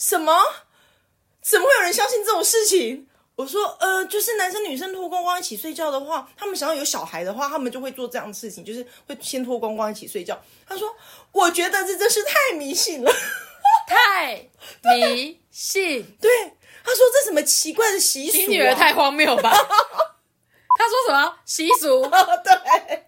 [0.00, 0.32] 什么？
[1.42, 3.06] 怎么会有人相信这种事情？
[3.36, 10.42] 我说，呃，就是男生女生脱光光一起睡觉的话，他们想要有小孩的话，他们就会做这样的事情，就是会先脱光光一起睡觉。
[10.66, 10.94] 他说，
[11.32, 13.12] 我觉得这真是太迷信了，
[13.86, 14.48] 太
[15.04, 16.02] 迷信。
[16.18, 16.30] 对，
[16.82, 18.40] 他说这什么奇怪的习俗、啊？
[18.40, 19.50] 你女儿太荒谬吧？
[20.78, 22.02] 他说什么习俗？
[22.08, 23.04] 对。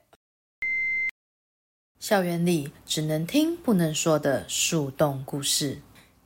[1.99, 5.81] 校园里只能听不能说的树洞故事，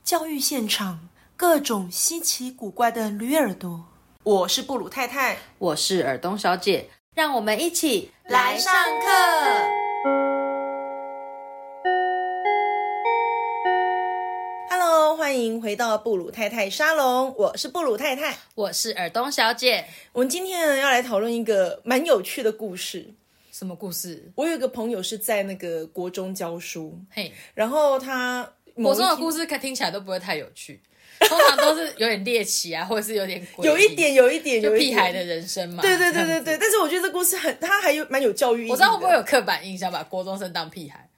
[0.07, 3.87] 教育现场各种稀奇古怪的驴耳朵。
[4.23, 9.09] 我是布鲁太太，我是尔东小姐，让我们一起来上课。
[14.69, 19.87] Hello，欢迎回到布鲁太太沙龙，我是布鲁太太，我是尔东小姐。
[20.13, 23.13] 我们今天呢要来讨论一个蛮有趣的故事。
[23.51, 24.31] 什么故事？
[24.35, 28.53] 我有一个朋友是在那个国中教书，嘿，然后他
[28.83, 30.79] 国中的故事听起来都不会太有趣，
[31.19, 35.81] 通常都是有点猎奇啊，或者是有点有一点，有一点，就有一点屁孩的人生嘛。
[35.81, 38.71] 对对对对对，但是我觉得这故事很，它还有蛮有教育意义。
[38.71, 41.09] 我知道会不会有刻板印象把国中生当屁孩，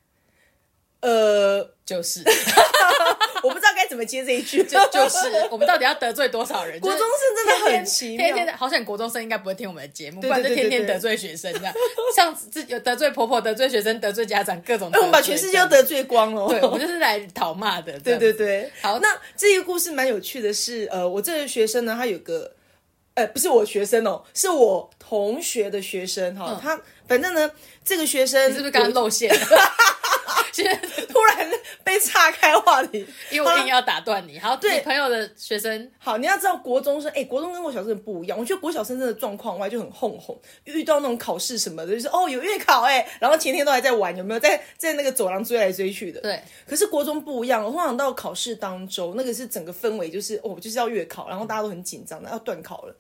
[1.02, 2.24] 呃，就是
[3.44, 5.18] 我不知道该怎么接这一句，就就是
[5.52, 6.80] 我们到底要得罪多少人？
[6.80, 11.74] 国中生真的很奇妙天天的，好像国中生应该不会听我们的节目，不对然就对对对对天天得罪学生这样。
[12.16, 14.90] 像自有得罪婆婆、得罪学生、得罪家长，各种。
[14.94, 15.90] 哎，我们把全世界都得。
[15.90, 16.48] 罪光了。
[16.48, 18.00] 对，我们就是来讨骂的。
[18.02, 18.32] 对 对。
[18.32, 18.72] 对。
[18.80, 22.54] 好那这个故事蛮有趣的是，呃，我这个学生呢，他有个，
[23.16, 27.50] 呃，不是我学生哦，是我同学的学生哈、嗯他反正呢，
[27.84, 29.40] 这个学生你是不是刚刚露馅了？
[30.64, 31.50] 突然
[31.84, 33.06] 被岔开话题？
[33.32, 34.40] 因为我硬要打断你。
[34.40, 38.38] 好，对朋友的学生好，你要知道国中生，哎，国中跟国小生不一样。
[38.38, 46.22] 我觉得国小生真的状况外就很哄哄，遇到那种考试什么的，就是哦有月考哎，然后前天都还在玩，有没有在在那个走廊追来追去的？
[46.22, 52.96] 对，可是国中不一样，我通常到考试当周，那个是整个氛围就是哦，就是要月考，然后大家都很紧张的，要断考了。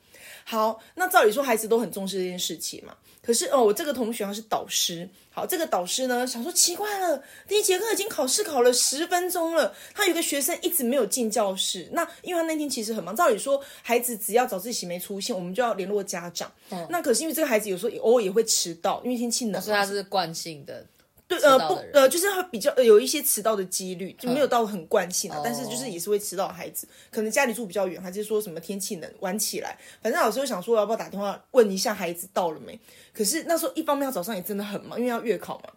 [0.49, 2.95] 好，那照理说孩子都很重视这件事情嘛。
[3.21, 11.87] 可是哦，我这个同学他是导师，好，这个导师呢想说奇怪了，第一节课已经考试考了十分钟了，他有个学生一直没有进教室。
[11.91, 16.51] 那因为他那天其实很忙，照理说孩子只要早自习没出现，我们就要联络家长。
[16.89, 20.83] 那可是因为这个孩子有时候也偶尔也会迟到，因为天气冷嘛，所以他是惯性的。
[21.29, 32.79] 对，呃，不呃，就是他比较、呃、有一些迟到的几率，就没有到很惯性啊，哦但是就是也是会迟到的孩子，可能家里住比较远，还是说什么天气冷晚起来，反正老师就想说要不要打电话问一下孩子到了没。
[33.13, 35.69] 可是那时候一方面他早上也真的很忙，因为要月考嘛。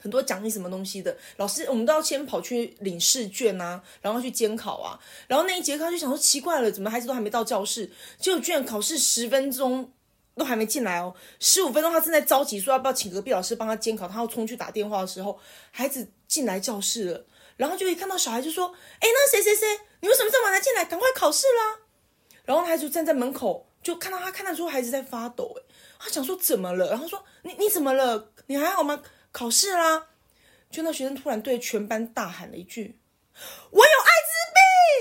[0.00, 9.90] 很多奖励什么东西的，老师我们都要先跑去领试卷啊，然后去监考啊，然后那一节课他就想说奇怪了，怎么孩子都还没到教室，结果居然考试十分钟
[10.38, 15.38] 都还没进来哦，十五分钟他正在着急说要不要请隔壁老师帮他监考，他要冲去打电话的时候，
[15.70, 17.26] 孩子进来教室了，
[17.56, 18.68] 然后就一看到小孩就说
[19.00, 19.66] ：“哎，那谁谁谁，
[20.00, 20.84] 你为什么这么晚才进来？
[20.84, 21.80] 赶快考试啦！”
[22.46, 25.62] 然后孩子就站在门口，就看到他看得出孩子在发抖，哎，
[25.98, 26.88] 他想说怎么了？
[26.90, 28.32] 然后说：“你你怎么了？
[28.46, 29.02] 你还好吗？
[29.32, 30.08] 考试啦！”
[30.70, 32.98] 就那学生突然对全班大喊了一句
[33.70, 34.10] ：“我有艾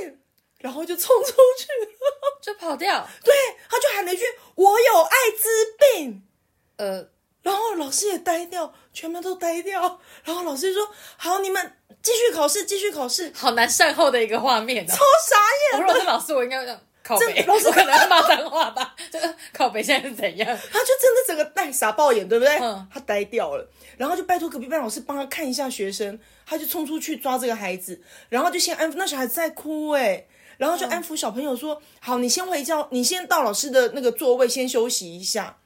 [0.01, 0.19] 滋病！”
[0.59, 1.91] 然后就冲出去了。
[2.41, 3.07] 就跑掉。
[3.23, 3.33] 对，
[3.69, 4.23] 他就喊了一句
[4.55, 6.23] ：“我有艾滋病。”
[6.77, 7.09] 呃，
[7.41, 9.99] 然后老师也呆掉，全班都呆掉。
[10.23, 14.87] 然后老师就说：“好，你们继续考试，继续考试。”好难善后的一个画面哦。
[14.87, 15.35] 超傻
[15.71, 18.95] 眼我如果是老师，我应该这样靠北，老师可能要骂脏话吧。
[19.11, 20.47] 这个靠北现在是怎样？
[20.47, 22.57] 他就真的整个呆傻爆眼，对不对？
[22.59, 35.57] 嗯他呆掉了，然后就拜托隔壁班老师帮他看一下学生，他就冲出去抓这个孩子，然后就先安抚那小孩子在哭哎、然后就安抚小朋友说：“好，你先回教，你先到老师的那个座位先休息一下。”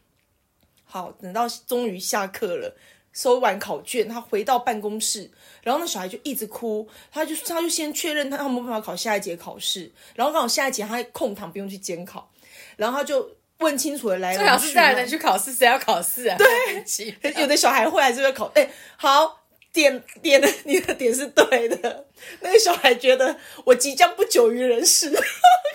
[0.83, 2.75] 好，等到终于下课了，
[3.13, 5.31] 收完考卷，他回到办公室，
[5.63, 12.29] 然后那小孩就一直哭，他就他就先确认他他没有办法考下一节考试，然后刚好下一节他空堂不用去监考，
[12.75, 16.37] 然后他就问清楚了来最好龙去脉是带人去考试，谁要考试啊？
[16.37, 19.40] 对， 有的小孩会还是会考，哎、好。
[19.73, 22.05] 点点的，你的点是对的。
[22.41, 25.09] 那个小孩觉得我即将不久于人世，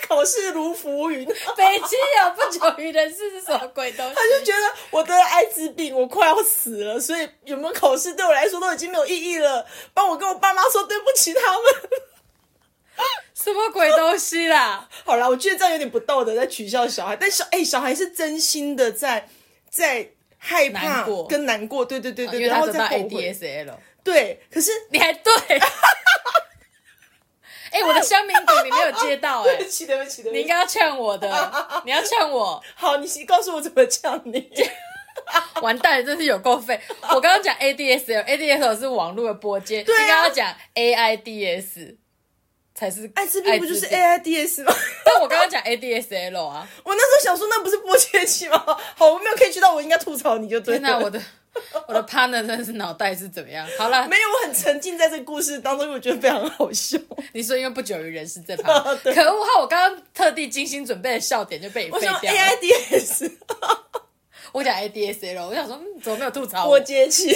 [0.07, 4.15] 考试如浮云，他北京有不久于人世是什么鬼东西？
[4.15, 9.67] 他就觉得我得了艾滋病，我快要死了，所以有没有考试对我来说都已经没有意义了。
[9.95, 11.91] 帮我跟我爸妈说对不起他们。
[13.35, 14.89] 什么鬼东西啦？
[15.05, 17.15] 好啦，我觉得这样有点不道德，在取笑小孩。
[17.15, 19.29] 但小哎、小孩是真心的在
[19.71, 20.11] 在
[20.47, 23.33] 害怕跟难过，对对对对，因为然后他得到再后悔。
[23.33, 25.33] ADSL，对，可是你还对。
[27.73, 30.39] 哎、我的香名饼你没有接到哎、对不起，对不起，对不起。
[30.39, 31.29] 你应该要呛我的，
[31.85, 34.51] 你要呛我，好，你告诉我怎么呛你。
[35.61, 36.81] 完蛋了，真是有够废。
[37.03, 41.97] 我刚刚讲 ADSL，ADSL 是网络的拨接，应该要讲 AIDS。
[42.77, 44.73] 才是艾滋病不就是 AIDS 吗？
[45.03, 48.63] 但我刚刚讲 ADSL 啊， 我那时候想说，那不是波切期吗？
[48.95, 50.81] 好，我没有 catch 到，我应该吐槽你就对了。
[50.81, 51.21] 天哪，我的
[51.89, 53.67] 我的 partner 真的是脑袋是怎么样？
[53.79, 56.99] 好了，没有，我很沉浸在这个故事当中，因为我觉得非常好笑。
[57.33, 59.61] 你说因为不久于人世这旁， 可恶哈！
[59.61, 62.21] 我刚刚特地精心准备的笑点就被你废掉了。
[62.21, 63.33] AIDS
[64.53, 66.81] 我讲 ADSL，我想说，嗯，怎么没有吐槽我波？
[66.81, 67.31] 接器。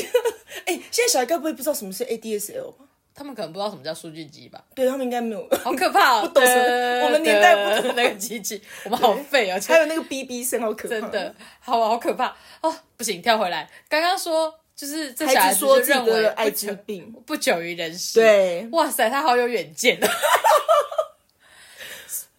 [0.67, 2.85] 哎、现在小孩该不会不知道什么是 ADSL 吧？
[3.15, 4.65] 他们可能不知道什么叫数据机吧？
[4.75, 5.47] 对他们应该没有。
[5.63, 6.23] 好可怕、哦！
[6.29, 10.89] 不懂什么我们年代不懂那个机器，我们好废哦，还有那个哔哔声，好可怕。
[10.89, 12.75] 真的，好好可怕哦！
[12.97, 20.09] 不行，跳回来，刚刚说就是这小孩孩子子说认为艾滋病，不久于人世。，对，哇塞，他好有远见啊！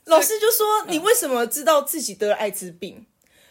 [0.06, 3.06] 老师就说你为什么知道自己得了艾滋病？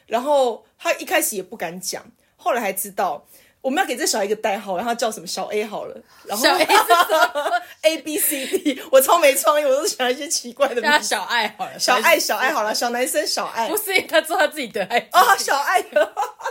[0.06, 2.04] 然后他一开始也不敢讲，
[2.36, 3.24] 后来还知道。
[3.62, 7.52] 我们要给这小孩一个代号，然后叫什么小 A 好了，然后小 A 是什么？
[7.82, 15.80] A B C D，我超没创意，我都想一些奇怪的名小爱好了，小爱，小爱好了，小男生小爱不是他做他自己得艾滋 啊，病小爱，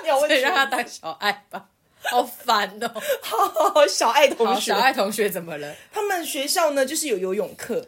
[0.04, 1.66] 你好会所以让他取当小爱吧。
[2.02, 3.02] 好烦哦！
[3.22, 5.76] 好小爱同好，学小，爱同学怎么了？
[5.92, 7.86] 他们学校呢就是有游泳课，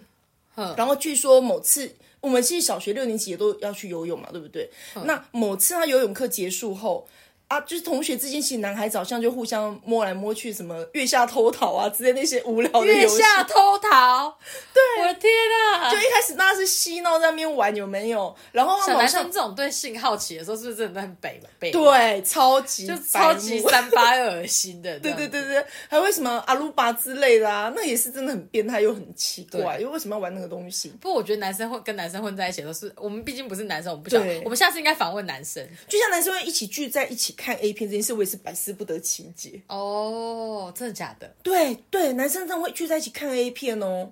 [0.56, 4.69] 哼然后据说某次我们其实小学六年级也都要去游泳嘛，对不对？
[5.06, 7.07] 那某次他游泳课结束后。
[7.51, 13.18] 啊，就是同学之间，其实男孩子好像就互相摸来摸去，什么月下偷桃啊之类那些无聊的月游戏。
[13.21, 14.38] 下偷桃，
[14.74, 15.30] 对，我的天
[15.74, 15.92] 啊！
[15.92, 18.33] 就一开始大家是嬉闹在那边玩，有没有？
[18.53, 24.98] 然后男生这种对性好奇的时候，是不是真的很北北？，对超级就超级三八又恶 心的。
[25.01, 27.69] 对对对对，还有为什么阿鲁巴之类的啊？
[27.75, 30.88] 那也是真的很变态又很奇怪，对因为为什么要玩那个东西？
[31.01, 34.42] 不过我觉得男生混跟男生混在一起都是，我们毕竟不是男生，我们不晓对得。
[34.45, 35.68] 我们下次应该访问男生。
[35.89, 39.61] 就像男生会一起聚在一起看 A 片这件事，我也是百思不得其解。
[39.67, 41.27] 哦，真的假的？
[41.41, 44.11] 对对，男生真的会聚在一起看 A 片哦。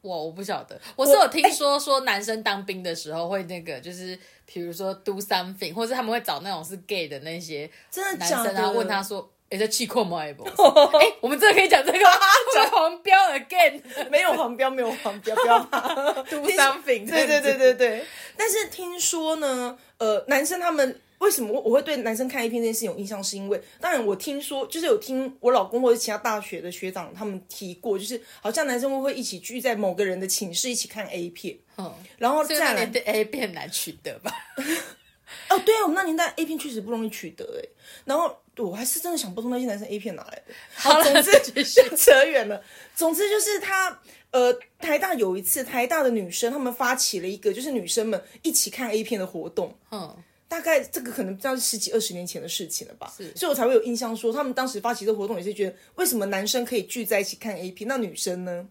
[0.00, 4.16] 我我不晓得，我是有听说说男生当兵的时候会那个，就是
[4.46, 8.52] 比如说 do something，或者他们会找那种是 gay 的那些真的男生，假的？
[8.52, 10.32] 然后问他说：“哎，这气阔吗？”哎，
[11.20, 12.10] 我们真的可以讲这个吗？
[12.54, 15.80] 讲 黄标 again 没有黄标，没有黄标，不要怕。
[16.22, 18.06] do something，对对对对对。
[18.36, 34.32] 但是听说呢，呃，男生他们为什么我我会对男生看 A 片这件事有印象，是因为当然我听说就是有听我老公或者其他大学的学长他们提过，就是好像男生会一起聚在某个人的寝室一起看 A 片，嗯，然后这个再来年代 A 片难取得吧？
[35.50, 37.68] 哦，对啊，我们那年代 A 片确实不容易取得哎，
[38.06, 40.54] 然后我还是真的想不通那些男生 A 片哪来的。
[40.74, 42.62] 好了总之继续 扯远了。
[42.94, 44.00] 总之就是他
[44.30, 49.74] 呃，台大有一次，台大的女生她们发起了一个就是女生们一起看 A 片的活动。
[49.90, 50.14] 嗯，
[50.48, 58.66] 大概这个可能这样十几二十年前的事情了吧，是所以我才会有印象说，他们当时发起这个活动也是觉得，为什么男生可以聚在一起看 A P，，那女生呢？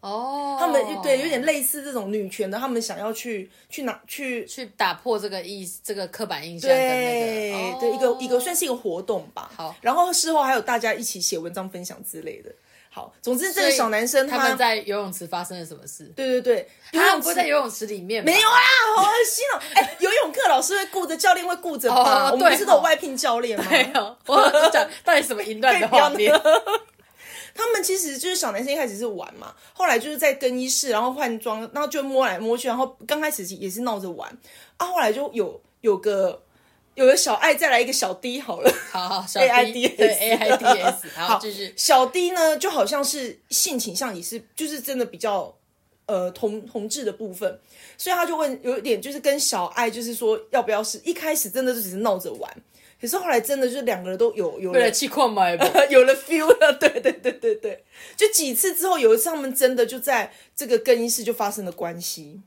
[0.00, 9.50] 哦，他们对有点类似这种女权的，他们想要去去拿去去打破这个意这个刻板印象对、个，对一个哦一个算是一个活动吧。
[9.54, 12.52] 好，然后事后还有大家一起写文章分享之类的。
[12.94, 16.04] 好，总之这个小男生他们在游泳池发生了什么事？
[16.14, 18.30] 对对对，游他泳不会在游泳池里面吧？
[18.30, 18.58] 没有啊，
[18.96, 19.62] 好恶心哦！
[19.74, 22.28] 哎，游泳课老师会顾着，教练会顾着吧？
[22.28, 23.64] 哦我们不是都有外聘教练吗？
[23.70, 26.30] 没有，我就讲到底什么淫乱的画面？
[27.54, 34.28] 他们其实就是小男生一开始是玩嘛，后来就是在更衣室，然后换装，然后就摸来摸去，然后刚开始也是闹着玩
[34.76, 36.42] 啊，后来就有有个
[36.94, 38.70] 有个小爱，再来一个小 D 好了。
[38.90, 41.40] 好好， 小 AIDS D 对 A I D S， 好。
[41.76, 45.54] 小 D 呢，就好像是性倾向也是，就是真的比较
[46.06, 47.58] 呃同同志的部分，
[47.96, 52.54] 所以他就问，有一点就是跟小爱，就是说要不要是一开始真的就只是闹着玩，
[53.00, 57.84] 可是后来真的就是两个人都有有了气矿买吧， 有了 feel 了，对对对对对，
[58.16, 62.42] 就几次之后，有一次他们真的就在这个更衣室就发生了关系。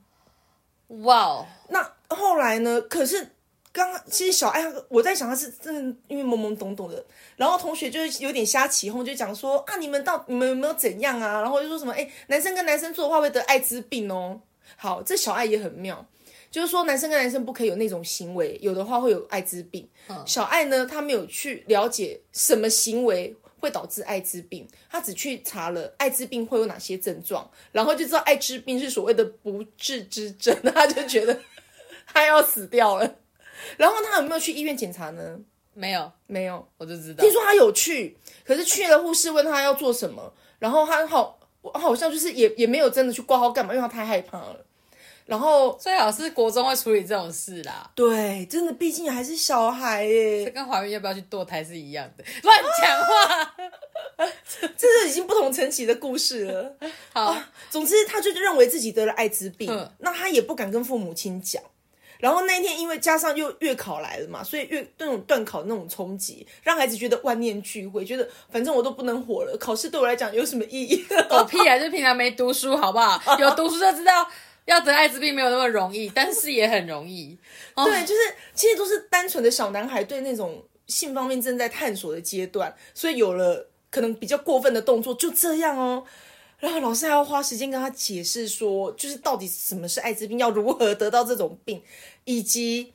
[1.02, 2.80] 哇哦，那后来呢？
[2.80, 3.30] 可是
[3.76, 7.04] 刚刚其实小爱，我在想他是真的因为懵懵懂懂的，
[7.36, 11.42] 然后同学就是有点瞎起哄，就讲说啊，你们到你们有没有怎样啊？
[11.42, 14.40] 然后就说什么哎，男生跟男生做的话会得艾滋病哦。
[14.76, 16.06] 好，这小爱也很妙。
[16.50, 19.86] 就是说，男生跟男生不可以有那种行为，有的话会有艾滋病。
[20.24, 31.38] 小爱呢，他没有去了解什么行为会导致艾滋病，他只去查了艾滋病会有哪些症状，然后就知道艾滋病是所谓的不治之症，他就觉得
[32.06, 33.16] 他要死掉了。
[33.76, 35.38] 然后他有没有去医院检查呢？
[35.74, 36.66] 没有，没有。
[36.78, 37.30] 我就知道听。
[37.32, 41.38] 说他有去，可是去了护士问他要做什么，然后他好
[41.74, 44.64] 好像就是也也没有真的去挂号干嘛，因为他太害怕了。
[45.26, 47.90] 然后最好是国中会处理这种事啦。
[47.96, 53.54] 对，真的，毕竟还是小孩耶这，跟怀孕要不要去堕胎是一样的， 乱讲话。
[54.78, 56.76] 这是已经不同层级的故事了。
[57.12, 57.36] 好，
[57.68, 61.62] 总之，他就认为自己得了艾滋病，嗯那他也不敢跟父母亲讲。
[62.18, 71.04] 然后那一天，因为加上又月考来了嘛，所以月那种断考那种冲击，让孩子觉得万念俱灰，觉得反正我都不能活了，考试对我来讲有什么意义？
[71.28, 71.78] 狗屁啊！
[71.78, 73.38] 就平常没读书，好不好？
[73.38, 74.26] 有读书就知道
[74.64, 77.36] 要得艾滋病没有那么容易，但是也很容易。
[77.74, 78.20] 哦对，就是
[78.54, 86.04] 其实都是单纯的小男孩对那种性方面正在探索的阶段，所以有了可能比较过分的动作，就这样哦。
[86.58, 91.82] 然后老师还要花时间跟他解释说，就是到底什么是艾滋病，要如何得到这种病，
[92.24, 92.94] 以及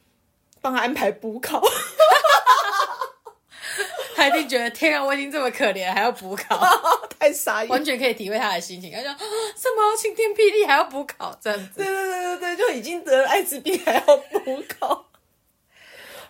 [0.62, 1.62] 帮他安排补考。
[4.16, 6.60] 他一定觉得天啊，我已经这么可怜，还要补考，
[7.18, 7.70] 太傻眼。
[7.70, 8.92] 完全可以体会他的心情。
[8.92, 9.18] 他说啊
[9.56, 15.06] 什么晴天霹雳还要补考这样子对，对对对对，就已经得了艾滋病还要补考。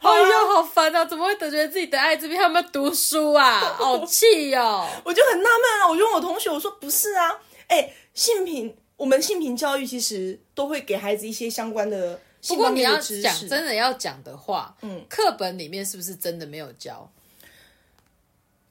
[0.01, 1.05] 哎呀，好烦啊！
[1.05, 2.35] 怎么会觉得自己得艾滋病？
[2.35, 3.59] 他有没有读书啊？
[3.77, 4.87] 好气哦！
[5.05, 13.47] 我就很纳闷啊，我就问我同学，我说不是啊，哎，性平，我们性平教育其实都会给孩子一些相关的不过你要讲。
[13.47, 17.07] 真的要讲的话，嗯，课本里面是不是真的没有教？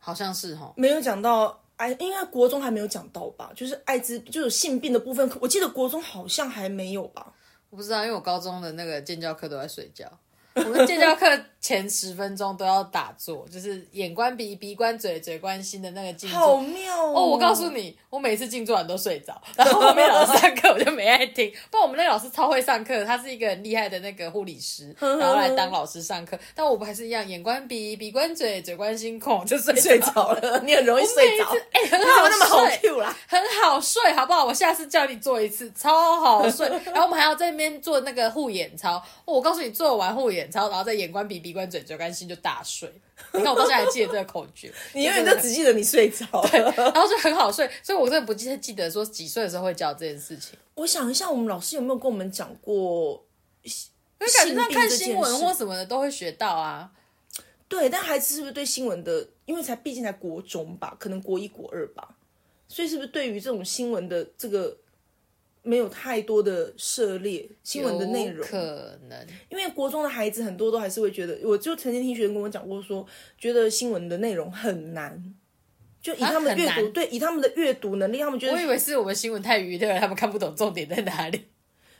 [0.00, 3.52] 好像是哈，没有讲到哎，应该国中还没有讲到吧？
[3.54, 7.32] 就是艾滋，就是性病的部分，我记得国中好像还没有吧？
[7.70, 10.10] 我不知道，因为我高中的那个建教课都在睡觉。
[10.54, 16.56] 我们这节课前十分钟都要打坐，就是眼观鼻，鼻观嘴，嘴观心的那个静好。
[16.56, 17.12] 妙哦！
[17.14, 21.52] 哦，我告诉你，我每次静坐完都睡着， 然后后面老师上课我就没爱听。
[21.70, 26.38] 不然我们那个老师超会上课，他是一个很厉害的那个护理师，然后来当老师上课。
[26.54, 31.44] 但我还是一样，眼观鼻，鼻观嘴，嘴观心，孔就睡睡着着了， 你很容易睡着。
[31.72, 32.64] 哎、很好睡那么好
[33.00, 33.16] 啦？
[33.28, 34.44] 很好睡，好不好？
[34.44, 36.68] 我下次叫你做一次，超好睡。
[36.86, 38.96] 然后我们还要在那边做那个护眼操。
[39.24, 42.92] 哦我告诉你，做完护眼操，然后再眼观鼻，鼻观嘴，嘴观心，就大睡。
[43.34, 46.50] 你看我到现在还记得这个口诀， 你永远都只记得你睡着了。
[46.76, 47.68] 然后就很好睡。
[47.82, 50.58] 所以我真的不记得记得说几岁的时候会教这件事情。
[50.74, 53.24] 我想一下，我们老师有没有跟我们讲过？
[53.62, 56.90] 因为感觉上看新闻或什么的都会学到啊。
[57.68, 62.16] 对，但孩子是不是对新闻的，因为才毕竟才国中吧，可能国一国二吧，
[62.66, 64.76] 所以是不是对于这种新闻的这个
[65.70, 68.44] 没有太多的涉猎新闻的内容？
[68.44, 73.06] 可能因为国中的孩子很多都还是会觉得，我就曾经听学生跟我讲过说，
[73.38, 75.32] 觉得新闻的内容很难，
[76.02, 81.44] 就以啊他们的阅读，对，以他们的阅读能力，他们觉得我以为是我们新闻太娱乐了，他们看不懂重点在哪里。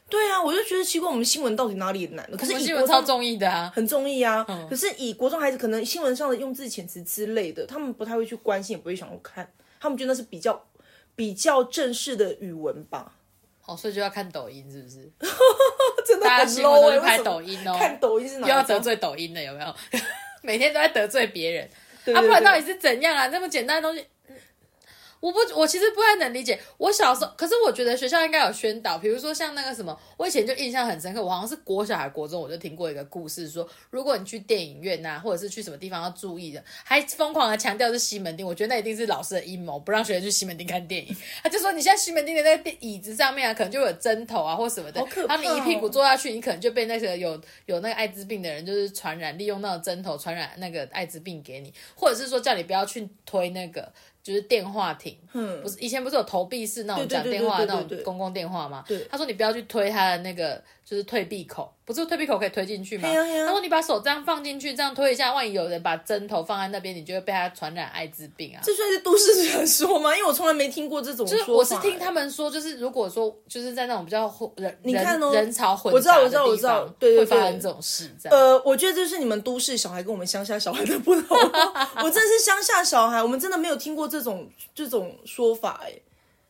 [0.09, 2.37] 对啊，我就觉得奇怪，我们新闻到底哪里难了？
[2.37, 3.71] 可是们新闻超中中意的啊。
[3.73, 4.45] 很中意啊。
[4.69, 9.49] 可是以国中孩子，可能新闻上的用字遣词之类的，他们不太会去关心，也不会想要看，
[9.79, 10.67] 他们觉得那是比较
[11.15, 13.20] 比较正式的语文吧。
[13.73, 15.11] 哦，所以就要看抖音，是不是？
[16.07, 19.75] 真的很大家新闻 low 哎、都是拍抖音哦，看抖音是哪又要得罪抖音的，有没有？
[20.43, 21.69] 每天都在得罪别人，
[22.05, 23.29] 对啊，不然对到底是怎样啊？
[23.29, 24.20] 这么简单的东西，嗯
[25.21, 26.59] 我不，我其实不太能理解。
[26.79, 41.15] 我小时候，可是我觉得学校应该有宣导，比如说像那个什么，我以前就印象很深刻，我好像是国小还国中，我就听过一个故事说，如果你去电影院呐、或者是去什么地方要注意的，还疯狂的强调是西门町，我觉得那一定是老师的阴谋，不让学生去西门町看电影。
[41.43, 55.63] 他就说，你现在西门町的那个椅子上面啊，可能就有针头啊或什么的，好可怕哦然后你一屁股坐下去，你可能就被那个有有那个艾滋病的人就是传染，利用那种针头传染那个艾滋病给你，或者是说叫你不要去推那个就是电话亭，嗯。
[55.63, 58.85] 不是以前不是有投币式那种讲电话的那种公共电话吗？
[58.87, 59.07] 对。
[59.11, 63.09] 他说你不要去推他的那个就是退避口，不是退避口可以推进去吗？
[63.09, 68.59] 他说你把手这样放进去，这样推一下，万一有人把针头放在那边，你就会被他传染艾滋病啊。
[68.61, 70.11] 这算是都市传说吗？
[70.17, 78.37] 因为我从来没听过这种说法、就是我是听欸他们说，就是如果说就是在那种比较混人人你看哦人潮混我知道我知道我知道对对对会发生这种事，这样。
[78.37, 81.39] 呃，我觉得这是你们都市小孩跟我们乡下小孩的不同。
[82.03, 85.93] 我真的是乡下小孩，我们真的没有听过这种这种说法哎。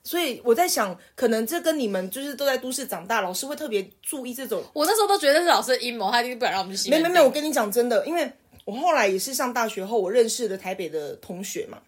[0.02, 4.62] 所以我在想，可能这跟你们就是都在都市长大，老师会特别注意这种。
[4.73, 7.00] 我那时候都觉得是老师的阴谋，他一定不敢让我们去西门。
[7.00, 8.33] 没没没，我跟你讲真的，因为
[8.64, 11.78] 我后来也是上大学后，我认识的台北的同学嘛，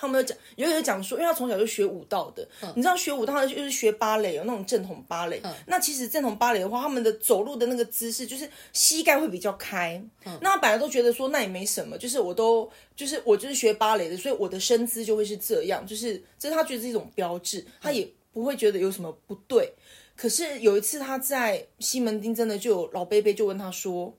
[0.00, 5.42] 他们有讲，有有讲说，因为他从小就学舞蹈的，你知道学舞蹈就是学芭蕾，有那种正统芭蕾。
[5.66, 10.00] 那其实正统芭蕾的话，他们的走路的那个姿势就是膝盖会比较开。
[10.40, 19.72] 那他本来都觉得说那也没什么，就是我都就是我就是学芭蕾的，所以我的身姿就会是这样，就是这是他觉得是一种标志，他也不会觉得有什么不对。
[20.14, 24.16] 可是有一次他在西门町，真的就有老贝贝就问他说：“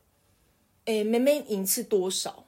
[0.85, 2.45] 哎，妹妹银次多少？”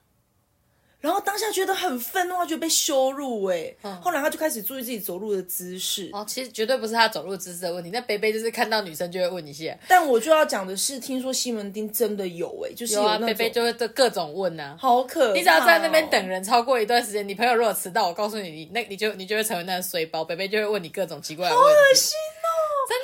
[1.01, 6.09] 然后当下觉得很愤怒，他觉得被羞辱哎、后来他就开始注意自己走路的姿势。
[6.13, 14.77] 哦，其实绝对不是他走路姿势的问题，那贝贝就是看到女生就会问一些，但我就要讲的是，听说西门町真的有哎、就是有啊，那种贝贝就会各各种问啊。
[14.79, 21.71] 好可怕哦、你只要在那边等人超过一段时间，你朋友如果迟到，我告诉你，你那你就你就会成为那个衰包，贝贝就会问你各种奇怪的问题。
[21.71, 22.13] 恶心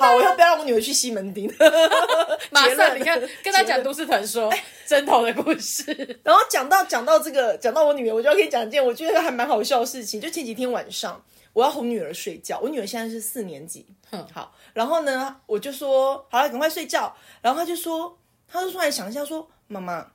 [0.00, 1.52] 好，我要不要让我女儿去西门町？
[2.50, 4.52] 马上你看，跟他讲都市传说
[4.86, 5.84] 针头的故事。
[6.22, 10.20] 然后讲到讲到这个，讲到我女儿，我就要跟你讲一件我觉得还蛮好笑的事情。
[10.20, 17.14] 就前几天晚上，我要哄女儿睡觉，我女儿现在是四年级，嗯好，然后呢，我就说好了，赶快睡觉。
[17.42, 20.12] 然后她就说，她就突然想一下说，妈妈，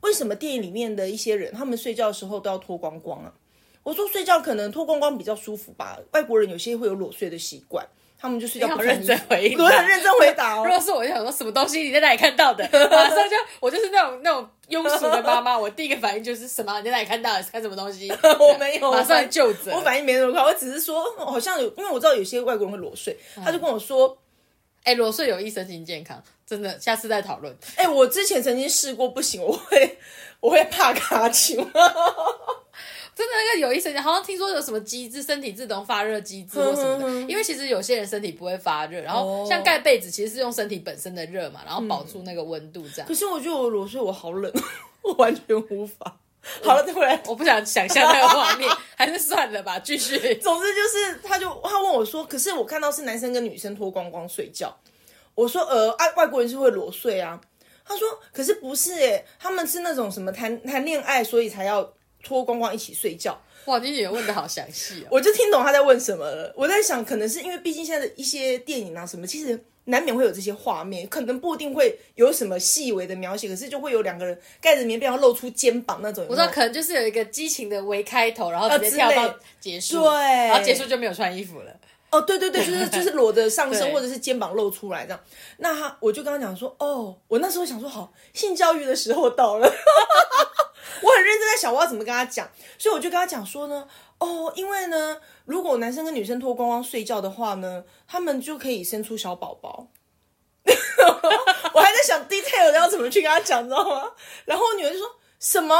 [0.00, 3.32] 为什么电影里面的一些人，他们睡觉的时候都要脱光光啊？
[3.82, 7.86] 我说睡觉可能脱光光比较舒服吧，外国人有些会有裸睡的习惯，
[8.18, 10.70] 他们就睡觉不穿衣服真回应，我很认真回答哦 如。
[10.70, 12.64] 果是我，就想说什么东西你在哪里看到的？
[12.90, 16.78] 马上就我就是那种那种庸俗的妈妈， 我第一个反应就是什么？
[16.78, 17.42] 你在哪里看到的？
[17.52, 18.10] 看什么东西？
[18.10, 19.72] 我没有，马上就责。
[19.72, 24.16] 我反应没那么快，我只是说好像有，因为我知道有些外国人会裸睡，他就跟我说，
[24.84, 27.54] 哎，裸睡有益身心健康，真的，下次再讨论。
[27.76, 29.98] 哎、我之前曾经试过，不行，我会
[30.40, 31.66] 我会怕卡球，
[33.16, 37.20] 真的那个有益身心，好像听说有什么机制，身体自动发热机制或什么的。
[37.22, 43.14] 因为其实有些人身体不会发热，然后哦像盖被子其实是用身体本身的热嘛，然后保住那个温度这样可。
[43.14, 44.52] 是我觉得我裸睡我好冷，
[45.00, 46.18] 我完全无法。
[46.62, 47.18] 好了，再回来。
[47.26, 50.16] 我不想想象那个画面，还是算了吧， 继续。
[50.36, 54.76] 总之就是，他就他问我说，可是我看到是男生跟女生脱光光睡觉。
[55.34, 57.40] 我说，呃，啊，外国人是会裸睡啊。
[57.84, 61.92] 他说，可是不是诶，他们是那种什么谈谈恋爱，所以才要
[62.26, 63.40] 脱光光一起睡觉。
[63.66, 65.08] 哇，你也问的好详细哦。
[65.10, 66.52] 我就听懂他在问什么了。
[66.56, 76.24] 我在想，可能是因为毕竟现在的一些电影啊什么，其实难免会有这些画面，可能不一定会有什么细微的描写，可是就会有两个人盖着棉被，然后露出肩膀那种。
[76.28, 81.72] 我知道，可能就是有一个激情的微开头，然后直接跳到结束，对然后结束就没有穿衣服了。
[82.08, 85.20] 哦，对对对，就是就是裸着上身或者是肩膀露出来这样。
[85.58, 89.68] 那他我就跟他讲说，哦，我那时候想说，好，性教育的时候到了。
[91.02, 93.86] 我很认真在想我要怎么跟他讲，所以我就跟他讲说呢，
[94.18, 99.88] 哦，因为呢，如果男生跟女生脱光光睡觉的话呢，他们就可以生出小宝宝。
[101.74, 104.12] 我还在想 detail 要怎么去跟他讲，你知道吗？
[104.44, 105.76] 然后我女儿就说什么？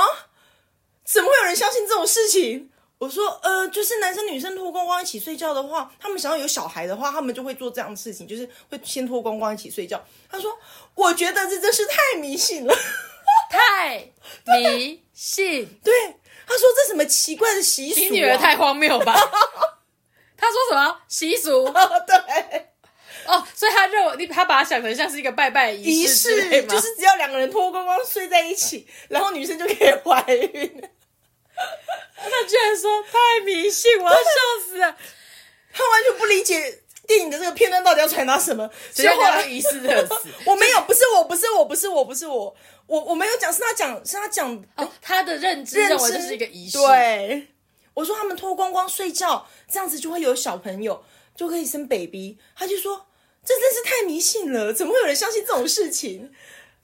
[1.05, 2.71] 怎么会有人相信这种事情？
[2.99, 10.03] 我说，呃，就是男生女生脱光光一起睡觉的话，他们想要有小孩的话，他们就会做这样的事情，就是会先脱光光一起睡觉。
[10.31, 10.51] 他说，
[10.95, 12.75] 我觉得这真是太迷信了。
[13.51, 14.13] 太
[14.63, 15.93] 迷信，对，
[16.47, 18.03] 他说这什么奇怪的习俗、啊？
[18.03, 19.15] 你女儿太荒谬吧？
[20.37, 21.65] 他说什么习俗？
[22.07, 22.67] 对
[23.25, 30.83] 哦，所以他认为你他把它想成像是一个拜拜仪式就是只要两个人脱光光睡在一起，然后女生就可以怀孕。
[32.19, 34.97] 他居然说太迷信，我要笑死了。
[35.73, 38.69] 他完全不理解电影的这个片段到底要传达什么。
[38.93, 40.29] 所以后来谁叫他用仪式这个词？
[40.47, 42.55] 我没有，不是我，不是我，不是我，不是我，
[42.87, 47.49] 我我没有讲，是他讲，是他讲哦，他的认知认为这是一个仪式。，对，
[47.95, 52.39] 我说他们脱光光睡觉，这样子就会有小朋友，就可以生 baby。
[52.57, 53.07] 他就说
[53.45, 56.33] 这真是太迷信了，怎么会有人相信这种事情？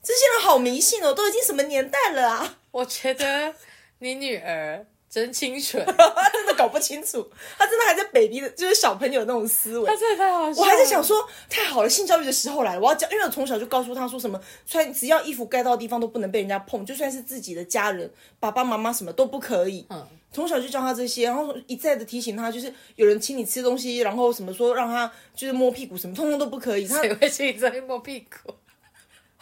[0.01, 2.57] 这些人好迷信哦，都已经什么年代了啊？
[2.71, 3.55] 我觉得
[3.99, 9.95] 你女儿真清纯， 他真的搞不清楚，他真的还在 baby 的，就是小朋友那种思维他。
[9.95, 10.61] 真的太好笑了。
[10.61, 19.85] 我还在想说，太好了，性教育的时候来了，我要教，因为我从小就告诉他说什么，穿只要衣服盖到的地方都不能被人家碰，就算是自己的家人，爸爸妈妈什么都不可以。
[19.91, 26.87] 嗯，从小就教他这些，然后一再的提醒他，就是有人请你吃东西，然后什么说让他就是摸屁股什么，通通都不可以。
[26.87, 28.51] 他谁会去你摸屁股？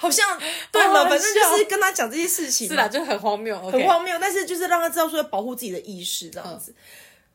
[0.01, 3.55] 好像对嘛，反正就是跟他讲这些事情，是啦，就很荒谬。
[3.69, 6.73] 很荒谬，但是就是让他知道说要保护自己的意识这样子。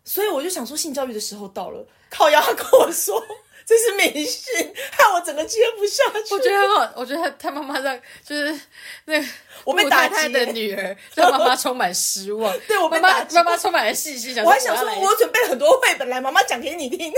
[0.04, 3.24] 所以我就想说，性教育的时候到了，靠腰他跟我说
[3.64, 4.52] 这是迷信，
[4.90, 6.34] 害我整个接不下去。
[6.34, 8.60] 我觉得很好，我觉得他他妈妈在就是
[9.04, 9.26] 那个
[9.62, 17.12] 我被打击的女儿让妈妈充满失望， 对我被妈打妈妈妈充满了信心，想我还想说，我准备了很多绘本来，妈妈讲给你听。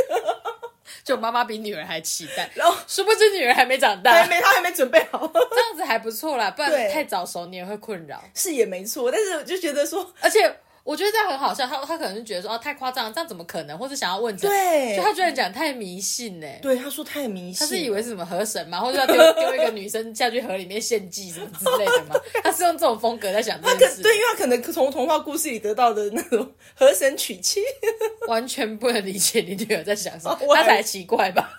[1.04, 8.22] 就妈妈比女儿还期待，然后殊不知女儿还没长大，还没，她还没准备好， 这样子还不错啦，不然太早熟你也会困扰。
[8.34, 9.10] 是也没错。
[9.10, 18.80] 但是我就觉得说，而且我觉得这样很好笑，他他可能是觉得说哦太夸张了，这样怎么可能，或者想要问这，对就他居然讲太迷信呢、对他说太迷信，他是以为是什么河神吗？
[18.80, 22.14] 或者要丢丢一个女生下去河里面献祭什么之类的嘛？
[22.42, 27.60] 他是用这种风格在想这他件事，对，因为他可能从童话故事里得到的那种河神娶妻。
[28.26, 31.50] 完全不能理解你女儿在想什么，他才奇怪吧？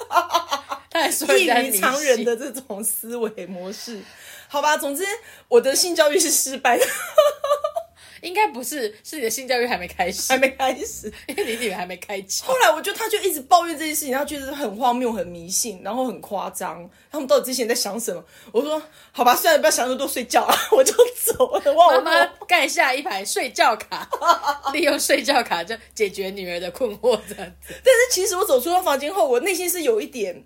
[0.90, 4.00] 他还说异于常人的这种思维模式。
[4.48, 5.04] 好吧，总之
[5.48, 6.86] 我的性教育是失败的。
[8.22, 11.12] 应该不是，是你的性教育还没开始还，没开始。
[11.28, 12.46] 因为你女儿还没开窍。
[12.46, 16.90] 后来我就他就一直抱怨这件事情，他觉得很荒谬、很迷信，然后很夸张。
[17.12, 18.24] 他们到底之前在想什么？
[18.52, 21.74] 我说好吧，算了，不要想那么多，睡觉啊， 我就走了。
[21.74, 24.10] 哇，妈妈盖下一排睡觉卡，
[24.74, 27.74] 利用睡觉卡就解决女儿的困惑，这样子。
[27.84, 30.44] 但是其实我走出那房间后，我内心是有一点，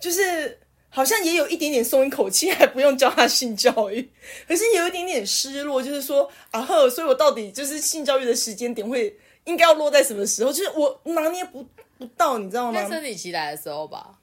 [0.00, 0.58] 就是
[0.90, 4.10] 好像也有一点点松一口气，还不用教他性教育，
[4.46, 10.52] 可是也有一点点失落，就是说啊呵，所以我到底就是性教育的时间点会应该要落在什么时候？
[10.52, 11.66] 就是我拿捏不
[11.98, 12.88] 不到，你知道吗在？
[12.88, 14.18] 生理期来的时候吧，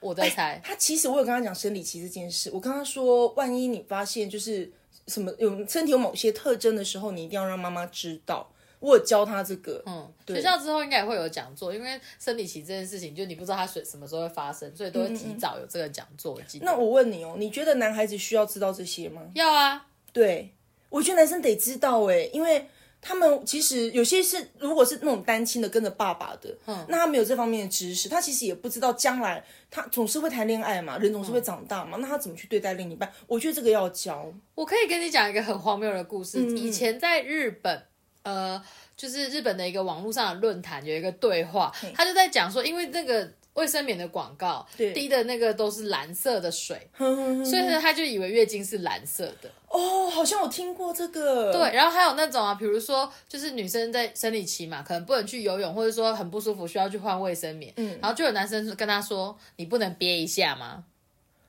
[0.00, 0.60] 我在猜。
[0.64, 4.70] 他其实我有跟他讲生理期这件事，我跟他说，万一你发现就是
[5.08, 8.50] 什么有身体有某些特征的时候，你一定要让妈妈知道。
[8.80, 16.34] 我有教他这个，嗯，对学校之后应该也会有讲座，因为生理期这件事情，就你不知道他什什么时候会发生，所以都会提早有这个讲座。
[16.34, 16.64] 我记得。
[16.64, 19.22] 那我问你哦，你觉得男孩子需要知道这些吗？
[19.34, 20.52] 要啊，对，
[20.90, 22.66] 我觉得男生得知道哎，因为
[23.00, 33.10] 他们其实有些是，如果是那种单亲的跟着爸爸的，嗯，那他没有这方面的知识，他其实也不知道将来他总是会谈恋爱嘛，人总是会长大嘛，那他怎么去对待另一半？
[33.26, 34.32] 我觉得这个要教。
[34.54, 36.38] 我可以跟你讲一个很荒谬的故事。
[36.40, 37.86] 嗯以前在日本，
[38.26, 38.60] 呃，
[38.96, 49.48] 就是日本的一个网络上的论坛有一个对话，他就在讲说，因为那个卫生棉的广告对滴的那个都是蓝色的水，哼哼哼所以呢，他就以为月经是蓝色的。
[49.68, 51.52] 哦，好像我听过这个。
[51.52, 57.72] 对，然后还有那种啊，比如说，就是女生在生理期嘛，可能不能去游泳，或者说很不舒服，需要去换卫生棉。
[57.76, 60.84] 嗯，然后就有男生跟他说：“你不能憋一下吗？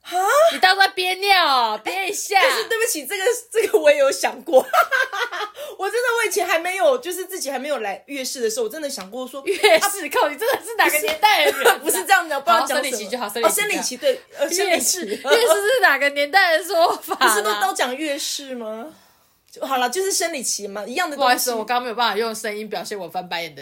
[0.10, 0.18] 哈，
[0.54, 4.66] 你到时候憋尿哦，憋一下。”但是对不起，这个这个我也有想过，
[5.78, 11.78] 我真的我以前还没有，就是自己还没有来月事的时候，我真的想过说月事靠，你真的是哪个年代的人啊？
[11.84, 17.62] 不是这样的，不知道好讲生理期就好，生哦，理期就好生理期对，呃，生月理期，事，月事是哪个年代的说法不是都啦？
[17.68, 18.88] 都讲月事吗？
[19.50, 21.26] 就好了，就是生理期嘛，一样的东西。
[21.26, 23.62] 不好意思，我刚刚没有办法用声音表现我翻白眼的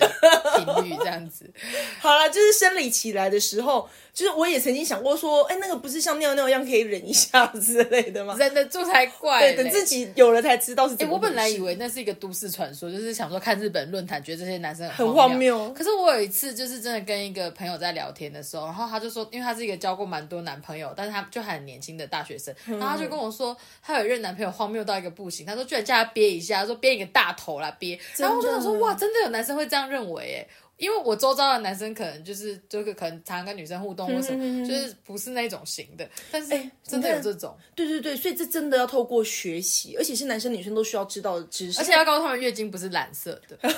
[0.55, 1.49] 频率，这样子。
[2.01, 8.33] 好了，就是生理期来的时候，就是我也曾经想过说，哎，那个不是像尿尿一样可以忍一下之类的吗？
[8.39, 11.25] 忍得住才怪对，等自己有了才知道是怎哎、么回事。
[11.25, 30.47] 我本来以为那是一个都市传说，就是想说看日本论坛，觉得这些男生很荒荒谬可是我有一次就是真的跟一个朋友在聊天的时候，然后他就说，因为他是一个交过蛮多男朋友，但是他就很年轻的大学生，然后他就跟我说，他有一任男朋友荒谬到一个不行，他说居然叫他憋一下，他说憋一个大头啦憋，然后我就想说，哇，真的有男生会这样认为哎。
[30.77, 41.79] 因为我周遭的男生可能就是就是可能常常跟女生互动或什么，就是不是那种型的，但是哎真的有这种，对对对，所以这真的要透过学习，而且是男生女生都需要知道的知识。
[41.79, 43.57] 而且要告诉他们月经不是蓝色的。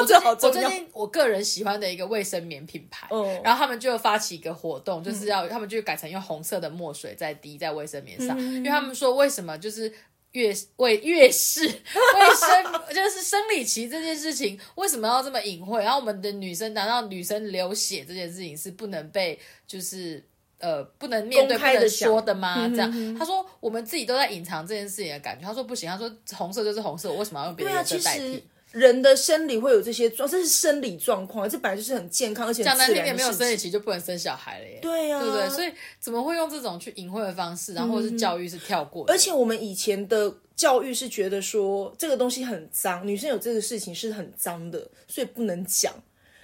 [0.00, 9.92] 我最近我个人喜欢的一个卫生棉品牌，嗯然后他们就发起一个活动，就是要、他们就改成用红色的墨水在滴在卫生棉上，嗯因为他们说为什么就是。
[10.34, 15.82] 月为月事为生 就是生理期这件事情为什么要这么隐晦？
[15.82, 20.22] 然后我们的女生难道女生流血这件事情是不能被就是
[20.58, 22.68] 呃不能面对不能说的吗？
[22.68, 25.46] 这样他说我们自己都在隐藏这件事情的感觉。
[25.46, 28.44] 他说不行，他说红色就是红色，我为什么要用别的颜色代替？
[28.74, 33.32] 人的生理会有这些状，这是生理状况，这本来就是很健康而且讲很自难听点，没有。
[33.32, 34.78] 生理期就不能生小孩了耶。
[34.82, 35.48] 对啊，对不对？
[35.48, 39.12] 所以怎么会用这种去隐晦的方式，然后是教育是跳过的？
[39.12, 45.94] 而且我们以前的教育是觉得说这个东西很脏，女生有这个事情是很脏的，所以不能讲。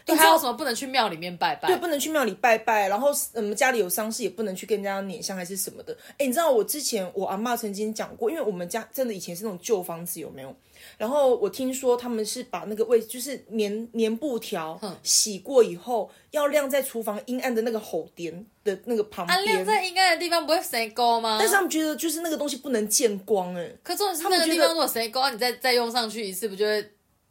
[0.04, 1.68] 对你还有什么不能去庙里面拜拜？
[1.68, 5.96] 对，不能去庙里拜拜，然后嗯家里有丧事也不能去跟人家捻香还是什么的。
[6.18, 10.54] 哎，你知道我之前我阿妈曾经讲过，因为我们家真的以前是那种旧房子，有没有？
[10.96, 19.56] 然后我听说他们是把那个位就是棉棉布条洗过以后，要晾在厨房阴暗的那个吼点的那个旁啊，边。
[19.56, 21.36] 晾在阴暗的地方不会谁勾吗？
[21.38, 26.90] 但是他们觉得就是那个东西不能见光，哎，可重点是那个们觉得地方如果谁勾，你再再用上去一次，不就会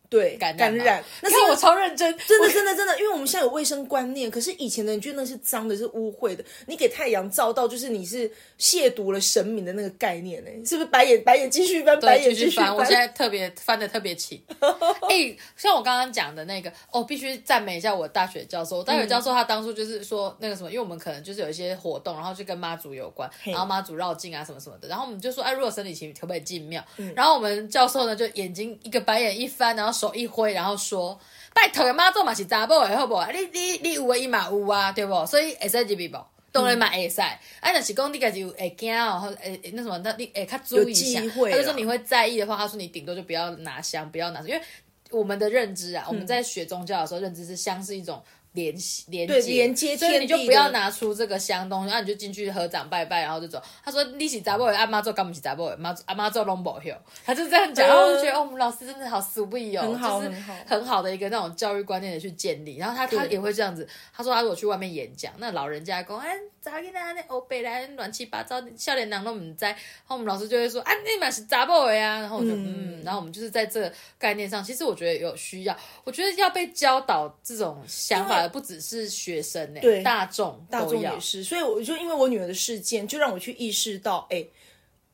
[0.09, 1.03] 对，感染。
[1.21, 6.43] 那是我超认真，真的真的真的，因为我们现在有卫生观念，可是以前的人觉得那是脏的，是污秽的。
[6.65, 10.89] 你给太阳照到，就是你是亵渎了神明的那个概念呢、是不是？
[10.89, 12.75] 白眼白眼继续翻，白，眼继续翻。
[12.75, 14.43] 我现在特别翻的特别勤。
[15.09, 18.79] 哎、像我刚刚讲的那个，哦，必须赞美一下我大学教授。
[18.79, 26.83] 我大学教授他当初就是说那个什么，因为我们可能就是有一些活动，然后就跟妈祖有关，然后妈祖绕境啊什么什么的，然后我们就说，哎，如果生理期可不可以进庙？
[27.15, 31.19] 然后我们教授呢就眼睛一个白眼一翻，然后手一挥，然后说。
[31.51, 33.27] 拜托的妈祖嘛是查某的好不好？
[33.31, 35.25] 你你你有的伊嘛有啊，对不？
[35.25, 36.25] 所以会使入去无？
[36.51, 37.19] 当然嘛会使。
[37.19, 41.19] 啊，若是讲你家己有会惊哦，或诶那什么，那你会较注意一下。
[41.19, 44.61] 他就说你会在意的话，他说你顶多就不要拿香，不要拿，因为
[45.09, 48.75] 我们的认知啊，我们在学宗教的时候，认知是香是一种连
[49.07, 53.61] 连对接连接所以你就不要拿出这个香东西，然后你就进去合掌拜拜，然后就走。
[53.83, 62.77] 他说你是杂波阿妈做，干不是杂波妈阿妈做龙宝 hill，他就这样讲，然后我就觉得哦，我们老师真的好 sweet 哦，很好就是很好很好的一个那种教育观念的去建立。
[62.77, 72.89] 然后他他也会这样子，他说他如果去外面演讲，那老人家讲哎，咋个那那欧北来乱七八糟，笑脸人都唔知，然后我们老师就会说啊，你嘛是杂报的呀，然后我就嗯。
[73.01, 84.45] 然后我们就是在这个概念上，其实我觉得有需要，我觉得要被教导这种想法的不只是学生呢、对大众大众也是，所以我就因为我女儿的事件，就让我去意识到，哎、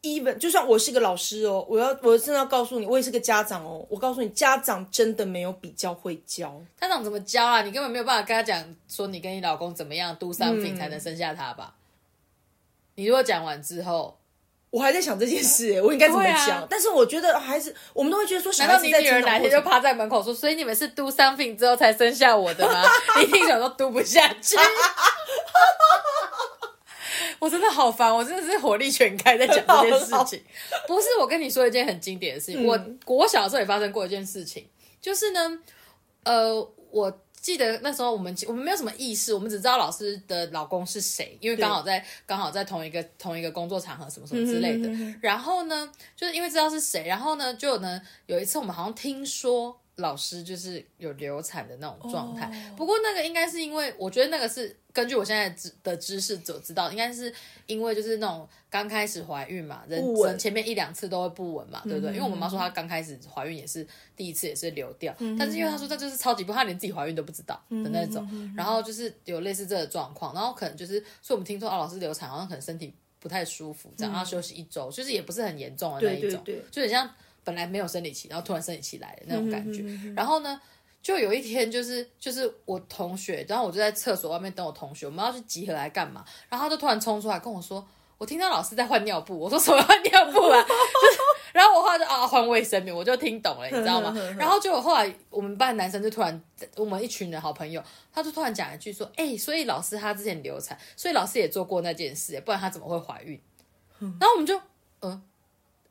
[0.06, 3.86] even 就算我是个老师哦，我要我真的要告诉你，我也是个家长哦。
[3.90, 6.62] 我告诉你，家长真的没有比较会教。
[6.80, 7.62] 家长怎么教啊？
[7.64, 11.74] 你根本没有办法跟他讲说你跟你老公怎么样 do something 才能生下他吧？
[12.96, 14.18] 你如果讲完之后，
[14.70, 16.66] 我还在想这件事、哎，我应该怎么讲？
[16.70, 22.84] 但是我觉得还是我们都会觉得说，难道你女儿哪天就趴在门口说，所以你们是 do something 之后才生下我的吗？
[23.20, 24.56] 你一定想说 do 不下去。
[27.40, 30.44] 我真的好烦，我真的是火力全开在讲这件事情。
[30.88, 32.66] 不是，我跟你说一件很经典的事情。
[32.66, 34.68] 我我小时候也发生过一件事情，
[35.02, 35.60] 就是呢，
[36.24, 44.90] 呃，我记得那时候我们我们没有什么意识，我们只知道老师的老公是谁，因为刚好在刚好在同一个同一个工作场合什么什么之类的。
[45.22, 49.80] 然后呢，就是因为知道是谁，然后呢，就呢有一次我们好像听说。
[49.98, 52.52] 老师就是有流产的那种状态。
[52.76, 57.34] 不过那个应该是因为，我觉得那个是根据我现在知的知识所知道，应该是
[57.66, 62.14] 因为就是那种刚开始怀孕嘛，人不稳人前面一两次都会不稳嘛，对不对？
[62.14, 76.66] 因为我妈妈说她刚开始怀孕也是第一次也是流掉，但是因为她说她就是超级不，她连自己怀孕都不知道的那种，然后就是有类似这个状况，然后可能就是，所以我们听说啊，老师流产好像可能身体不太舒服，这样要休息一周，就是也不是很严重的那一种，对对对。
[76.70, 77.10] 就很像
[77.46, 79.82] 本来没有生理期，然后突然生理期来的那种感觉。
[80.14, 80.60] 然后呢，
[81.02, 86.26] 就有一天就是就是我同学，然后我就在厕所外面等我同学，我们要去集合来干嘛？
[86.50, 87.88] 然后他就突然冲出来跟我说。
[88.18, 90.62] 我听到老师在换尿布，我说什么换尿布啊？
[90.64, 90.68] 就
[91.12, 91.20] 是
[91.52, 94.16] 然后我后来就啊换卫生棉，我就听懂了，你知道吗？
[94.40, 96.42] 然后就后来我们班男生就突然，
[96.78, 103.38] 我们一群人好朋友，他就突然讲一句说，哎、所以老师他之前流产，所以老师也做过那件事，不然他怎么会怀孕？
[104.00, 104.58] 然后我们就
[105.02, 105.22] 嗯，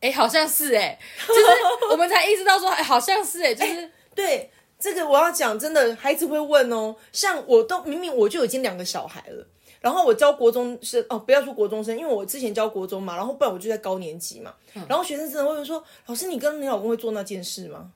[0.09, 1.43] 哎、好像是哎、就是
[1.91, 6.95] 我们才意识到说，哎、好像是 哎、就是、对这个我要讲，真的孩子会问哦。
[7.11, 9.47] 像我都明明我就已经两个小孩了，
[9.81, 14.53] 然后我教国中生哦，不要说国中生，因为我之前教国中嘛，然后不然我就在高年级嘛。
[14.89, 17.91] 然后学生真的会问说：“老师，你跟你老公会做那件事吗？”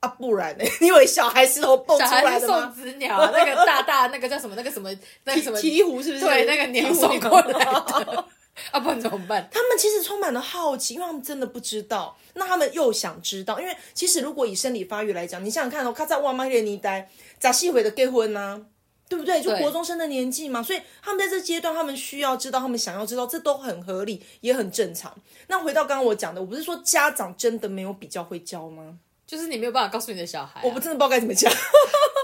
[0.00, 0.64] 啊，不然呢？
[0.82, 2.74] 你以为小孩石头蹦出小孩是送来的吗？
[2.76, 4.54] 子鸟啊，那个大大那个叫什么？
[4.56, 4.90] 那个什么？
[5.24, 5.56] 那个什么？
[5.62, 6.24] 鹈鹕是不是？
[6.24, 8.24] 对，那个鸟送过来的，
[8.70, 9.48] 啊，不然怎么办？
[9.50, 13.58] 他们其实充满了好奇，因为他们真的不知道，那他们又想知道。
[13.58, 18.66] 因为其实如果以生理发育来讲，你想想看哦，他在哇妈列尼呆咋细回的结婚呢、
[19.08, 19.40] 对不对？
[19.40, 25.16] 就国中生的年纪嘛，所以他们在这阶段，他们需要知道，他们想要知道，这都很合理，也很正常。
[25.48, 28.98] 那回到刚刚我讲的，我不是说家长真的没有比较会教吗？
[29.26, 31.50] 就是你没有办法告诉你的小孩啊、我不真的不知道该怎么讲。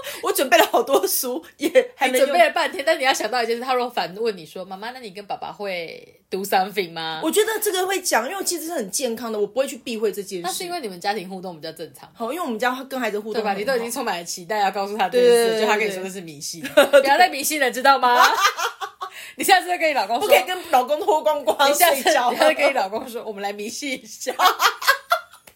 [0.23, 10.43] 我准备了好多书，也还没准备了半天，但你要想到一件事，他如果反问你说：“妈妈，那你跟爸爸会 do something 吗我觉得这个会讲，因为其实是很健康的，我不会去避讳这件事。
[10.43, 13.53] 那是因为你们家庭互动比较正常，好，因为我们家跟孩子互动对吧？
[13.53, 18.23] 你都已经充满了期待，要告诉他这件事，对对对就他跟你对说的是迷信，不要再迷信了，知道吗？
[19.35, 22.37] 你下次再跟你老公说，不可以跟老公脱光光你下次睡觉你。
[22.37, 24.33] 下次跟你老公说，我们来迷信一下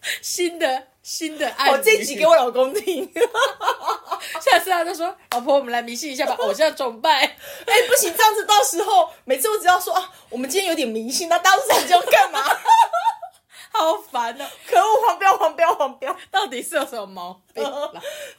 [0.22, 1.70] 新的新的爱。
[1.70, 3.10] 我这一集给我老公听，
[4.40, 7.22] 下次他就说：“老婆，我们来迷信一下吧， 偶像崇拜。
[7.66, 12.40] 哎、不行，这样子到时候每次我只要说啊，我们今天有点迷信，那当时你就干嘛？”
[13.76, 14.46] 好烦哦！
[14.68, 16.16] 可恶，黄标，黄标，黄标。
[16.30, 17.90] 到底是有什么毛病啦？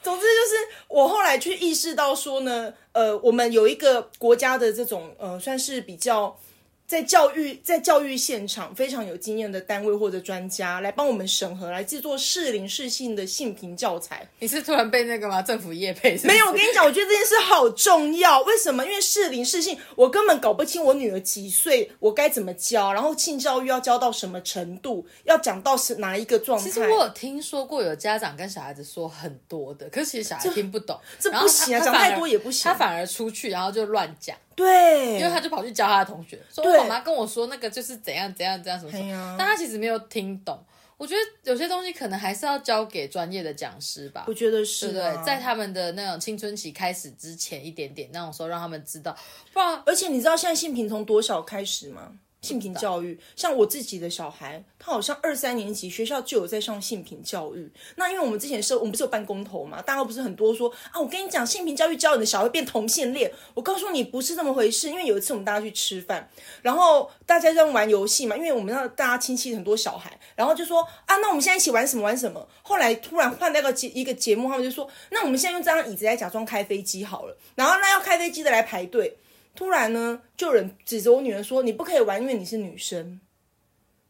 [0.02, 0.56] 总之就是
[0.88, 6.38] 我后来去意识到说呢，呃，我们有一个国家的这种呃，算是比较。
[6.86, 14.28] 在教育在教育现场非常有经验的单位或者专家来帮我们审核，来制作适龄适性的性平教材。
[14.38, 15.42] 你是突然被那个吗？
[15.42, 16.26] 政府业配是是？
[16.28, 18.40] 没有，我跟你讲，我觉得这件事好重要。
[18.42, 18.84] 为什么？
[18.84, 26.64] 因为适龄适性，我根本搞不清我女儿几岁，我该怎么教，然后性教育要教到什么程度，要讲到是哪一个状态。
[26.64, 40.58] 其实我有听说过有家长跟小孩子说很多的，可是其实小孩听不懂，这不行啊讲太多也不行他反而出去然后就乱讲，对，因为他就跑去教他的同学，说对我妈妈跟我说那个就是怎样怎样怎样什么什么但他其实没有听懂。
[40.96, 44.32] 我觉得有些东西可能还是要交给专业的讲师吧我。
[44.32, 45.24] 觉得是、啊，对对？
[45.26, 49.14] 在他们的那种青春期开始之前一点点那种时候，让他们知道，
[49.52, 52.12] 不然而且你知道现在性平从多少开始吗？
[52.46, 57.68] 性平教育，像我自己的小孩，他好像二三年级学校就有在上性平教育。
[57.96, 63.32] 那因为我们之前是，我们不是有办公投嘛，大家不是很多说啊，我跟你讲，性平教育教你的小孩变同性恋。
[63.54, 66.30] 我告诉你不是这么回事，因为有一次我们大家去吃饭，
[66.62, 72.46] 然后大家在玩游戏嘛，因为我们让大家亲戚很多小孩，然后就说啊，那我们现在一起玩什么玩什么。
[72.62, 79.16] 后来突然换那个节一个节目，他们就说，那我们现在用这张椅子来假装开飞机好了，然后那要开飞机的来排队。
[79.56, 83.18] 突然呢，就有人指着我女儿说：“你不可以玩，因为你是女生。”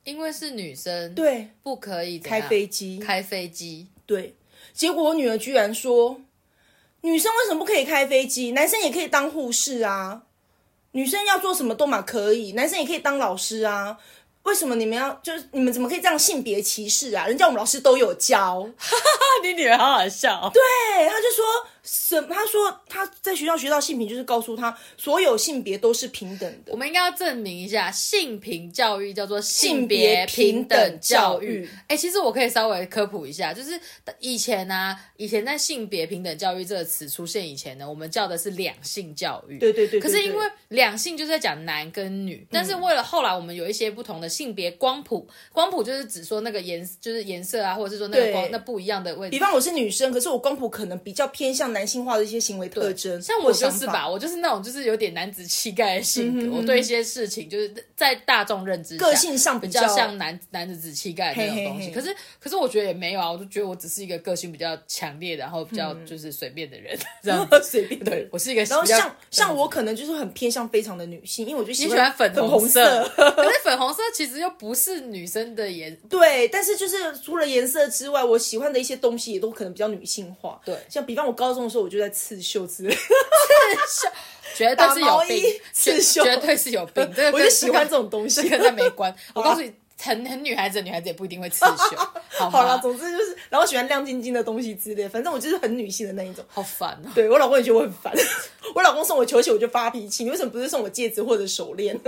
[0.04, 2.98] 因为是女生，对，不可以开飞机。
[2.98, 4.36] 开飞机，对。
[4.72, 6.20] 结果我女儿居然说
[7.02, 8.52] ：“女生为什么不可以开飞机？
[8.52, 10.22] 男生也可以当护士啊！
[10.92, 13.98] 女生要做什么都嘛可以，男生也可以当老师啊！
[14.44, 17.26] 为什么你们要就是你们怎么可以这样性别歧视啊？
[17.26, 18.68] 人家我们老师都有教。
[19.42, 20.50] ”你女儿好好笑。
[20.52, 20.62] 对，
[21.08, 21.44] 他就说。
[21.86, 22.20] 什？
[22.28, 26.72] 他说他在学校学到性平，就是告诉他所有性别都是平等的。
[26.72, 31.68] 我们应该要证明一下，性平教育叫做性别平等教育。
[31.86, 33.78] 哎，其实我可以稍微科普一下，就是
[34.18, 39.58] 以前呢，以前在性别平等教育这个词出现以前呢，我们叫的是两性教育。
[39.58, 40.00] 对对对。
[40.00, 49.30] 可是因为两性就是在讲男跟女，但是为了后来我们有一些不同的性别光谱，光谱就是指说那个颜就是颜色啊，或者是说那个光那不一样的位置。
[49.30, 51.75] 比方我是女生，可是我光谱可能比较偏向。
[51.76, 61.90] 男性化的一些行为特征，像我就是吧，我就是那种就是有点男子气概的性格，我对一些事情就是在大众认知个性上比较像男男子气概那种东西。
[61.90, 68.02] 可是可是我觉得也没有啊，我就觉得我只是一个个性比较强烈，然后比较就是随便的人， 这样 随便。
[68.02, 75.94] 的人我是一个，然后像像我可能就是很偏向非常的女性，因为我就喜欢粉红色， 可是粉红色其实又不是女生的颜。
[76.08, 80.60] 对，但是就是除了颜色之外，我喜欢的一些东西也都可能比较女性化。
[80.64, 82.46] 对，像比方我高中的时候，我就在刺。
[82.46, 82.96] 袖子，刺
[84.06, 84.08] 绣，
[84.54, 87.10] 绝对是有病，刺绣绝对是有病。
[87.12, 89.12] 这个我就喜欢这种东西，跟他没关。
[89.34, 91.96] 我告诉你，很很女孩子，女孩子也不一定会刺绣。
[92.50, 96.44] 好了，总之就是，然后喜欢亮晶晶的东西之类，反正我就是很女性的那一种。
[96.46, 97.10] 好烦哦！
[97.14, 98.14] 对我老公也觉得我很烦，
[98.74, 101.98] 我老公送我球鞋我就发脾气，你为什么不是送我戒指或者手链？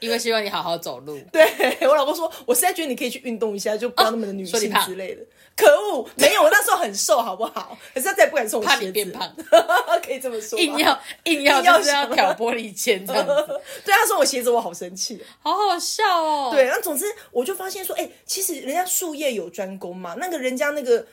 [0.00, 1.18] 因为希望你好好走路。
[1.32, 5.22] 对我老公说，我实在觉得你可以去运动一下，就不要那么的女性之类的。
[5.56, 7.76] 可恶，没有，我那时候很瘦，好不好？
[7.92, 9.34] 可是他再也不敢送我怕你变胖，
[10.04, 10.56] 可以这么说。
[10.58, 13.32] 硬要硬要就是要挑拨离间这样子。
[13.84, 16.50] 对，他说我鞋子，我好生气，好好笑哦。
[16.52, 21.04] 对，那总之我就发现说，哎，其实人家术业有专攻嘛，那个人家那个。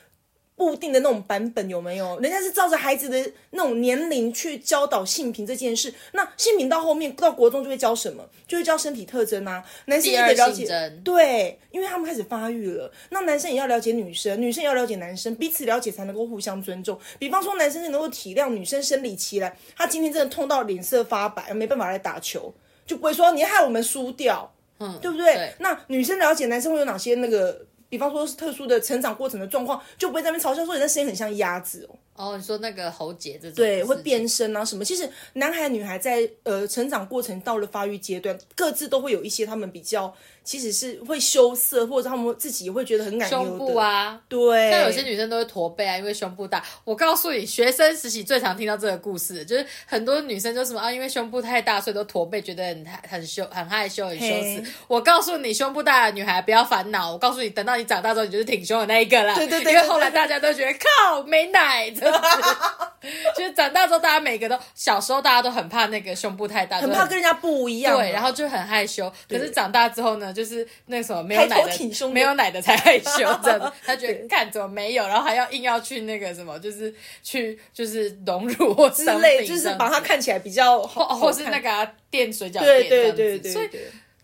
[0.56, 2.18] 固定的那种版本有没有？
[2.20, 5.94] 人家是照着孩子的那种年龄去教导性平这件事。
[6.14, 8.24] 那性平到后面到国中就会教什么？
[8.48, 9.62] 就会教身体特征啊。
[9.88, 10.66] 男生也得了解，
[11.04, 12.90] 对，因为他们开始发育了。
[13.10, 16.98] 那男生也要了解女生，女生也要了解男生，彼此了解才能够互相尊重。
[17.20, 22.54] 比方说，男生是能够体谅女生生理期来，他今天真的痛到脸色发白，没办法来打球，
[22.86, 25.54] 就不会说你害我们输掉，嗯，对不对？
[25.60, 27.66] 那女生了解男生会有哪些那个？
[27.96, 31.96] 比方说是特殊的成长过程的状况，就不会在那边嘲笑说你的声音很像鸭子哦。
[32.18, 34.84] 哦，你说那个喉结这种，对，会变声啊什么？
[34.84, 40.14] 其实男孩女孩在呃成长过程到了发育阶段，各自都会有一些他们比较，
[40.46, 46.64] 其实是会羞涩，或者他们自己会觉得很感胸部啊，对，像有些女生都会驼背啊，因为胸部大。
[46.84, 54.64] 我告诉你，学生时期最常听到这个故事，就是很多女生就什么啊，因为胸部太大，所以都驼背，觉得很很羞、很害羞、很羞耻。
[54.88, 57.12] 我告诉你，胸部大的女孩不要烦恼。
[57.12, 59.34] 我告诉你，等到你长大之后，你就是挺胸的那一个啦。
[59.34, 62.12] 对对对，因为后来大家都觉得靠没奶的。
[63.38, 69.12] 就是长大之后，大家每个都小时候大家都很怕那个胸部太大，很怕跟人家不一样，对，然后就很害羞。
[69.30, 73.72] 可是长大之后呢，就是那什么没有奶的，没有奶的才害羞，这样子。
[73.86, 76.94] 他觉得 看怎么没有，然后还要硬要去那个什么，就是
[77.24, 83.70] 去就是融入或之类，就是把它看起来比较，好或是那个垫水饺垫这样子，所以。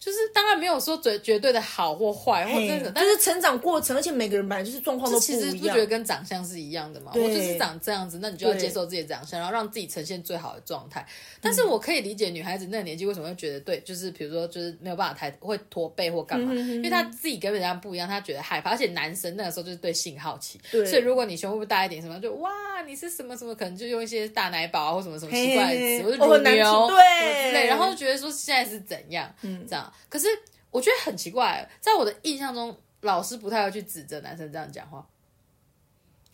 [0.02, 5.40] 就是当然没有说绝绝对的好或坏或者但是成长过程，而且每个人本来就是状况都不一样。
[5.40, 7.12] 其实不觉得跟长相是一样的嘛？
[7.14, 11.06] 我就是长这样子，那你就要接受自己的长相，然后让自己呈现最好的状态。
[11.40, 18.72] 但是我可以理解女孩子那个年纪为什么会觉得对，就是比如说就是没有办法抬会驼背或干嘛，因为她自己跟人家不一样，她觉得害怕。
[18.72, 22.50] 而且男生那个时候就是对性好奇，所以如果你胸部大一点什么，就哇
[22.88, 29.91] 你是什么什么，可能就用一些大奶宝啊或什么什么奇怪的词，或者乳牛对之类，然后就觉得说现在是怎样，嗯，这样。
[30.10, 30.28] 可是。
[30.72, 35.06] 我觉得很奇怪，在我的印象中，老师不太会去指责男生这样讲话。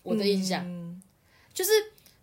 [0.04, 0.64] 我的印象
[1.52, 1.72] 就是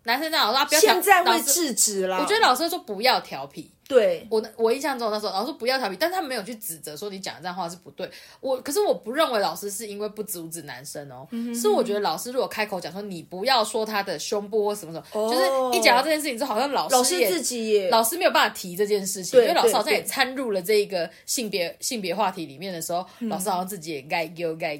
[0.03, 2.19] 男生这样，老师不要现在会制止啦。
[2.21, 8.09] 我觉得老师说不要调皮，对，我我印象中那时候老师不要调皮，但是他没有去指责说你讲的这样话是不对。
[8.39, 24.75] 我可是我不认为老师是因为不阻止男生哦，是我觉得老师如果开口讲说你不要说他的胸部或什么什么，就是一讲到这件事情之后，好像老老师也师自己也老师没有办法提这件事情，因为老师好像也对对参入了这一个性别性别话题里面的时候，老师好像自己也该丢该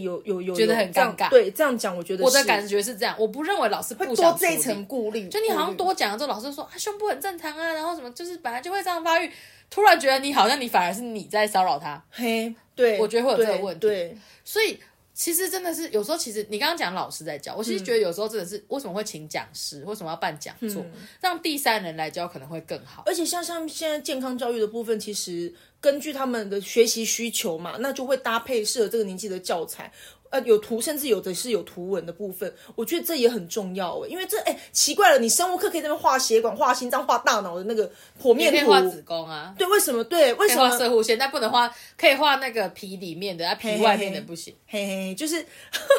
[0.00, 9.30] 有有有觉得很尴尬对，这样讲我觉得我的感觉是这样，我不认为老师不会想多这一层顾虑，就你好像多讲了之后，老师说啊胸部很正常啊，然后什么就是本来就会这样发育，
[9.70, 14.78] 突然觉得你好像你反而是你在骚扰他，嘿，对，我觉得会有这个问题对，所以
[15.14, 20.82] 其实真的是有时候，其实你刚刚讲老师在教，我其实觉得有时候真的是为什么会请讲师，为什么要办讲座，
[21.20, 23.02] 让第三人来教可能会更好。
[23.04, 29.92] 而且像像现在健康教育的部分，其实根据他们的学习需求嘛，那就会搭配适合这个年纪的教材。
[30.30, 40.02] 呃，有图，甚至有的是有图文的部分，我觉得这也很重要诶，因为这哎奇怪了，你生物课可以在那边画血管、画心脏、画大脑的那个剖面图，画子宫啊，对，为什么？
[40.02, 40.70] 对，为什么？
[40.78, 44.54] 射护线，但不能画，可以画那个皮里面的，啊皮外面的不行。
[44.66, 45.44] 嘿嘿，就是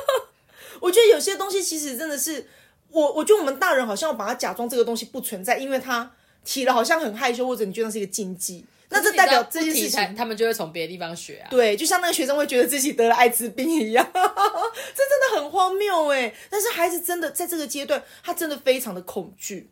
[0.81, 2.47] 我觉得有些东西其实真的是
[2.89, 6.11] 我，我觉得我们大人好像要把它假装这个东西不存在，因为它
[6.43, 10.16] 提了好像很害羞，或者你觉得那是一个禁忌，那这代表这件事情。
[10.16, 11.50] 他们就会从别的地方学啊。
[11.50, 16.34] 对，就像那个学生会觉得自己得了艾滋病一样， 这真的很荒谬哎。
[16.50, 19.70] 但是孩子真的在这个阶段，他真的非常的恐惧。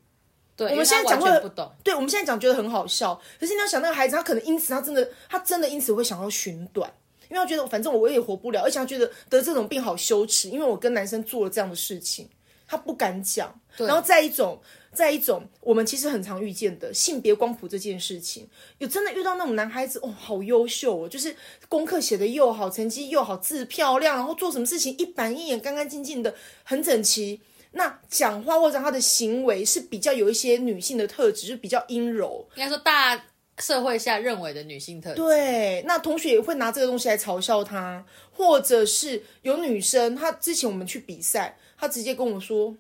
[0.58, 6.92] 对，我们现在讲讲会不懂，对，我们现在讲觉得很好笑，可是你要想那个孩子，他可能因此他真的他真的因此会想要寻短，
[7.30, 12.30] 因为他觉得反正我也活不了，而且他觉得得这种病好羞耻，因为我跟男生做了这样的事情，
[12.68, 13.60] 他不敢讲。
[13.78, 14.62] 然后再一种，
[14.94, 18.48] 再一种，我们其实很常遇见的性别光谱这件事情，
[18.80, 21.36] 有真的遇到那种男孩子哦，好优秀哦，就是
[21.70, 27.42] 功课写的又好，成绩又好，字漂亮，然后做什么事情一板一眼，干干净净的，很整齐。
[27.74, 32.46] 那讲话或者他的行为是比较有一些女性的特质，就比较阴柔。
[32.56, 33.28] 应该说大
[33.60, 35.16] 社会下认为的女性特质。
[35.16, 42.76] 对，那同学也会拿这个东西来嘲笑他，或者是有女生，她之前我们去比赛，她直接跟我说：“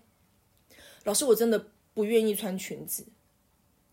[1.05, 3.05] 老师，我真的不愿意穿裙子。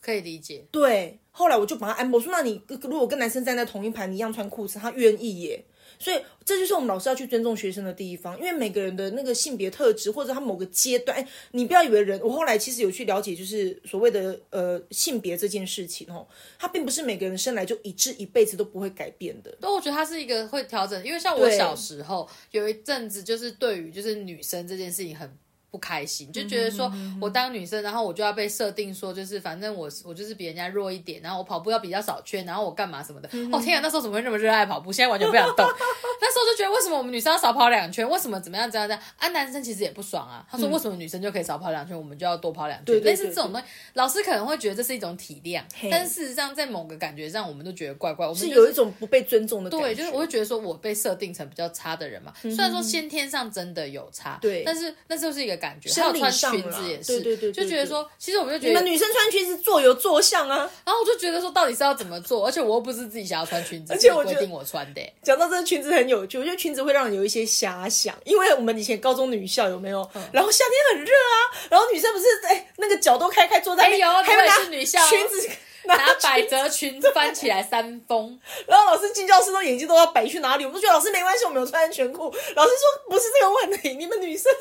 [0.00, 5.64] 可以理解。”对，后来我就把他安排，我说：“那你如果跟男生站在同一排，你一样穿裤子，他愿意耶。”
[6.00, 16.24] 所以这就是我们老师要去尊重学生的地方，因为每个人的那个性别特质或者他某个阶段，哎，你不要以为人，我后来其实有去了解，就是所谓的呃性别这件事情哦，
[16.56, 19.52] 它并不是每个人生来就一致，一辈子都不会改变的。
[19.60, 25.28] 但我觉得它是一个会调整，因为像我小时候有一阵子，就是对于就是女生这件事情很
[25.70, 26.90] 不开心，就觉得说
[27.20, 33.28] 我当女生，然后我就要被设定说，就是反正我我就是比人家弱一点，然后我跑步要比较少圈，然后我干嘛什么的。
[33.52, 34.92] 哦天啊，那时候怎么会那么热爱跑步？
[34.92, 35.64] 现在完全不想动。
[36.20, 38.08] 那时候就觉得为什么我们女生要少跑两圈？
[38.08, 39.02] 为什么怎么样怎样这样？
[39.18, 40.44] 啊，男生其实也不爽啊。
[40.50, 42.84] 他说为什么女生就可以少跑两圈，我们就要多跑两圈？
[42.86, 48.26] 对对类似这种东西，老师可能会觉得这是一种体谅，但是事实上在某个感觉上，我们都觉得怪怪。
[48.26, 49.86] 我们是就有一种不被尊重的感觉。
[49.86, 52.32] 对，就是我会觉得说我被设定成比较差的人嘛。
[52.40, 55.92] 虽然说先天上真的有差，对但是那就是一个感觉。
[55.92, 60.56] 还有穿裙子也是，对对对对就觉得说，其实我们就觉得，你们女生穿裙子坐有坐相啊。
[60.86, 62.46] 然后我就觉得说，到底是要怎么做？
[62.46, 65.14] 而且我又不是自己想要穿裙子，而且我觉得是规定我穿的欸。
[65.22, 70.08] 讲到这个裙子很有趣，我觉得裙子会让人有一些遐想，因为我们以前高中女校有没有？
[70.14, 71.36] 嗯然后夏天很热啊，
[71.70, 75.48] 然后女生不是哎那个脚都开开坐在那边，哎有还有是女校裙子。
[75.84, 80.64] 拿拿百褶裙翻起来三峰，然后老师进教室都眼睛都要摆去哪里？
[80.66, 82.24] 我们都觉得老师没关系，我们有穿安全裤。
[82.54, 84.52] 老师说不是这个问题，你们女生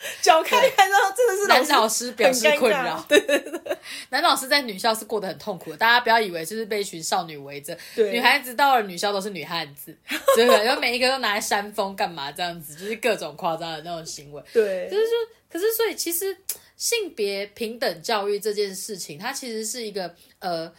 [0.22, 3.04] 脚开开，然后真的是男老师表示困扰。
[3.08, 3.76] 对对对，
[4.10, 9.96] 男老师在女校是过得很痛苦的，大家不要以为就是被一群少女围着，对女孩子到了女校都是女汉子，
[10.36, 10.64] 对不对？
[10.64, 14.42] 然后每一个都拿来扇风干嘛这样子，就是各种夸张的那种行为。
[14.52, 15.12] 对，就是说，
[15.50, 16.36] 可是所以其实
[16.76, 20.72] 性别平等教育这件事情，它其实是一个呃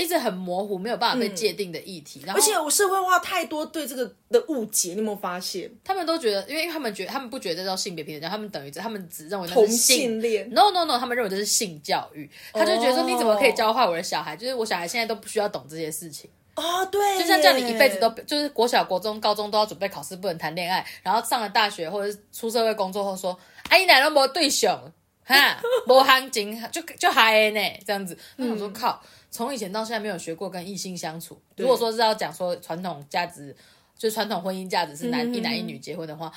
[0.00, 2.22] 一直很模糊、没有办法被界定的议题。
[2.24, 5.70] 然后而且我社会化太多对这个的误解，你有没有发现？
[5.84, 14.36] 他们都觉得，因为他们觉得他们不觉得这叫性别平等教，他们等于他们只认为那同是性恋 No no no，他们认为这是性教育，他就觉得说哦你怎么可以教坏我的小孩？
[14.36, 16.30] 就是我小孩现在都不需要懂这些事情。
[16.56, 23.38] 哦，对，就像叫你一辈子都就是国小、国中、高中都要准备考试，不能谈恋爱，然后上了大学或者是出社会工作后说，
[23.70, 24.78] 阿姨奶都没对象，
[25.24, 28.18] 哈，没行情，就就嗨呢，这样子。
[28.36, 29.00] 那我说嗯靠，
[29.30, 31.40] 从以前到现在没有学过跟异性相处。
[31.56, 33.54] 如果说是要讲说传统价值，
[33.96, 36.32] 就是传统婚姻价值是男、嗯一男一女结婚的话，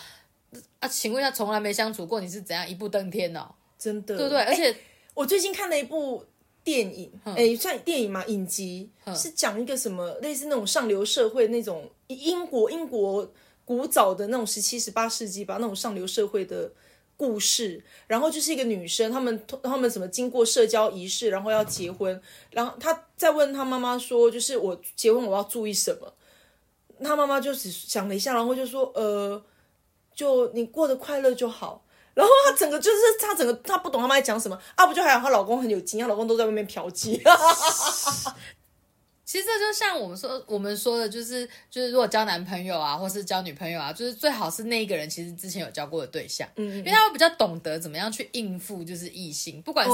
[0.80, 3.50] 啊，请问一下，从来没相处过，你是怎样一步登天哦？
[3.80, 4.42] 真的，对不对？
[4.44, 4.76] 而且
[5.14, 6.24] 我最近看了一部
[6.64, 13.30] 电影，哎、算电影嘛，影集是讲一个什么类似那种上流社会那种英国英国
[13.66, 16.72] 古早的那种十七十八世纪吧，那种上流社会的
[17.16, 26.14] 故事，然后就是一个女生，他们他们什么经过社交仪式，然后要结婚，然后她在问她妈妈说，就是我结婚我要注意什么？
[27.04, 29.42] 她妈妈就只想了一下，然后就说，呃，
[30.14, 31.84] 就你过得快乐就好。
[32.14, 37.22] 然后她整个就是她整个她不懂她妈在讲什么啊，不就还有她老公很有经验，老公都在外面嫖妓。
[39.34, 49.94] 其实这就像我们说，我们说的就是，就是如果交男朋友啊，或是交女朋友啊，就是最好是那一个人其实之前有交过的对象，嗯，因为他会比较懂得怎么样去应付，就是异性，不管是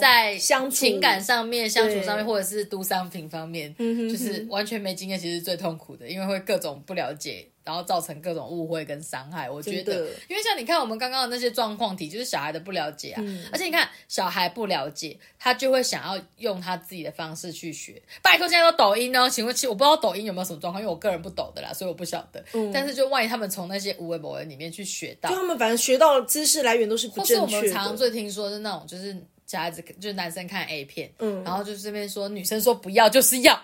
[0.00, 0.36] 在
[0.68, 7.46] 情感上面、相处上面，或者是 do something 方面，就是完全没经验，其实最痛苦的，因为会各种不了解。
[7.64, 18.00] 然后造成各种误会跟伤害，我觉得，因为像你看我们刚刚的那些状况题，就是小孩的不了解啊，而且你看小孩不了解，他就会想要用他自己的方式去学。
[18.22, 22.42] 拜托，现在都抖音哦，请问，其我不知道抖音有没有什么状况，因为我个人不懂的啦，所以我不晓得。
[22.72, 27.42] 但是就万一他们从那些无为某人里面去学到，就他们反正学到知识来源都是不正确的。
[27.42, 29.14] 我们常常最听说的那种，就是
[29.46, 33.60] 小孩子就是男生看 A 片，嗯，然后就是这边说女生说不要就是要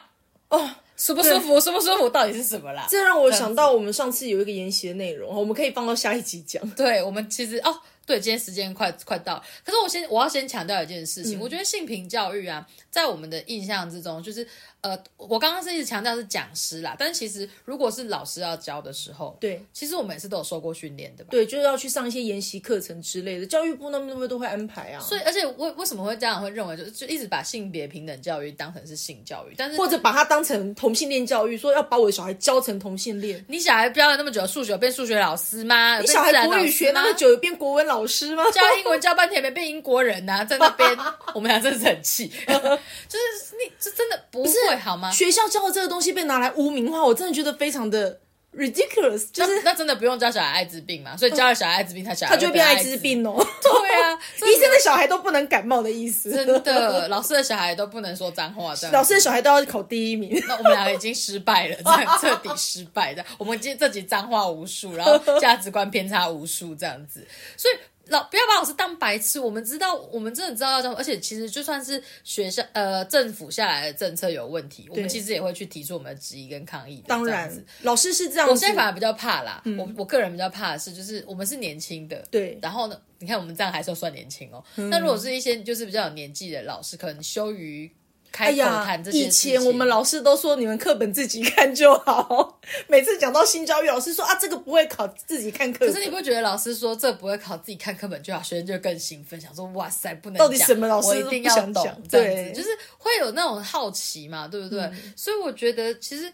[0.50, 0.70] 哦。
[0.96, 1.60] 舒不舒服？
[1.60, 2.08] 舒不舒服？
[2.08, 2.86] 到底是什么啦？
[2.88, 6.66] 这让我想到我们上次有一个研习的内容，我们可以放到下一集讲。
[6.70, 7.74] 对，我们其实哦，
[8.06, 14.46] 对，今天时间快快到，可是我先我要先强调一件事情，我觉得性平教育啊，在我们的印象之中，就是。
[14.82, 21.30] 呃，我刚刚是一直强调是讲师啦，但其实如果是老师要教的时候，对，其实我每次都有受过训练的吧？
[21.32, 25.00] 对，就是要去上一些研习课程之类的，教育部那么那么都会安排啊。
[25.00, 33.44] 所以，而且为为什么会家长会认为，就就一直把性别平等教育当成是性教育，但是或者把它当成同性恋教育，说要把我的小孩教成同性恋。
[33.48, 35.98] 你小孩教了那么久数学，变数学老师吗？
[35.98, 38.42] 你小孩国语学那么久，变国文老师吗？
[38.50, 40.90] 教英文教半天没变英国人呐， 在那边
[41.34, 45.08] 我们俩真的是很气， 就是你这真的不会好吗？
[45.12, 45.46] 学校。
[45.46, 48.18] 教的这个东西被拿来污名化，我真的觉得非常的
[48.56, 49.26] ridiculous。
[49.32, 51.16] 就是那真的不用教小孩艾滋病嘛？
[51.16, 53.34] 所以教了小孩艾滋病，他小孩他就变艾滋病哦。
[53.62, 56.32] 对啊， 医生的小孩都不能感冒的意思。
[56.32, 58.74] 真的，老师的小孩都不能说脏话。
[58.92, 60.42] 老师的小孩都要考第一名。
[60.48, 61.76] 那我们两个已经失败了，
[62.20, 63.24] 彻底失败的。
[63.38, 67.26] 我们今这集脏话无数，然后价值观偏差无数，这样子，
[67.56, 67.74] 所以。
[68.06, 77.02] 老不要把老师当白痴，我们知道，我们真的知道要教，而且其实就算是学校呃政府下来的政策有问题，我们其实也会去提出我们的质疑跟抗议。
[77.06, 77.52] 当然，
[77.82, 78.48] 老师是这样。
[78.48, 82.58] 我现在反而比较怕啦，我我个人比较怕的是，就是我们是年轻的，对。
[82.62, 84.62] 然后呢，你看我们这样还是算年轻哦。
[84.74, 87.90] 那如果是一些就是比较有年纪的老师，可能羞于。
[88.32, 92.60] 哎呀，以前我们老师都说你们课本自己看就好。
[92.86, 95.92] 每次讲到新教育，老师说啊，这个不会考，自己看课本。
[95.92, 102.68] 可是你不觉得老师说这不会考，自己看课本就好，学生就更兴奋，想说哇塞，不能到底什么老师一定要懂，这样子就是
[102.98, 104.90] 会有那种好奇嘛，对不对？
[105.16, 106.30] 所以我觉得其实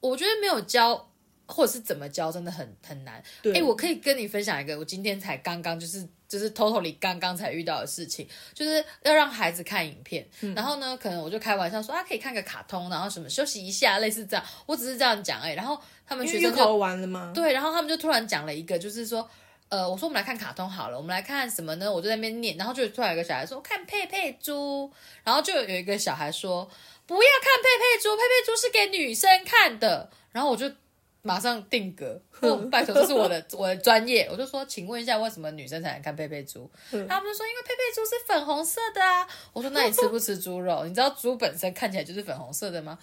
[0.00, 1.08] 我觉得没有教
[1.46, 3.22] 或者是怎么教真的很很难。
[3.54, 6.06] 哎，我可以跟你分享一个，我今天才刚刚就是。
[6.26, 10.26] 就是 totally 刚刚才遇到的事情，就是要让孩子看影片，
[10.56, 17.30] 然后呢，可能我就开玩笑说啊，可以看个卡通，然后什么休息一下，类似这样，我只是这样讲哎，然后他们学生考完了吗？
[17.32, 19.28] 对，然后他们就突然讲了一个，就是说，
[19.68, 21.92] 呃，我说我们来看卡通好了，我们来看什么呢？
[21.92, 24.90] 我就在那边念，然后就突然有个小孩说看佩佩猪，
[25.22, 26.68] 然后就有一个小孩说
[27.06, 30.68] 不要看佩佩猪，佩佩猪是给女生看的，然后我就。
[31.26, 32.20] 马上定格，
[32.70, 34.28] 拜托，这是我的 我的专业。
[34.30, 36.70] 我就说，请问一下，为什么女生才能看佩佩猪？
[36.90, 39.26] 他们就说，因为佩佩猪是粉红色的啊。
[39.54, 40.84] 我说，那你吃不吃猪肉？
[40.86, 42.98] 你知道猪本身看起来就是粉红色的吗？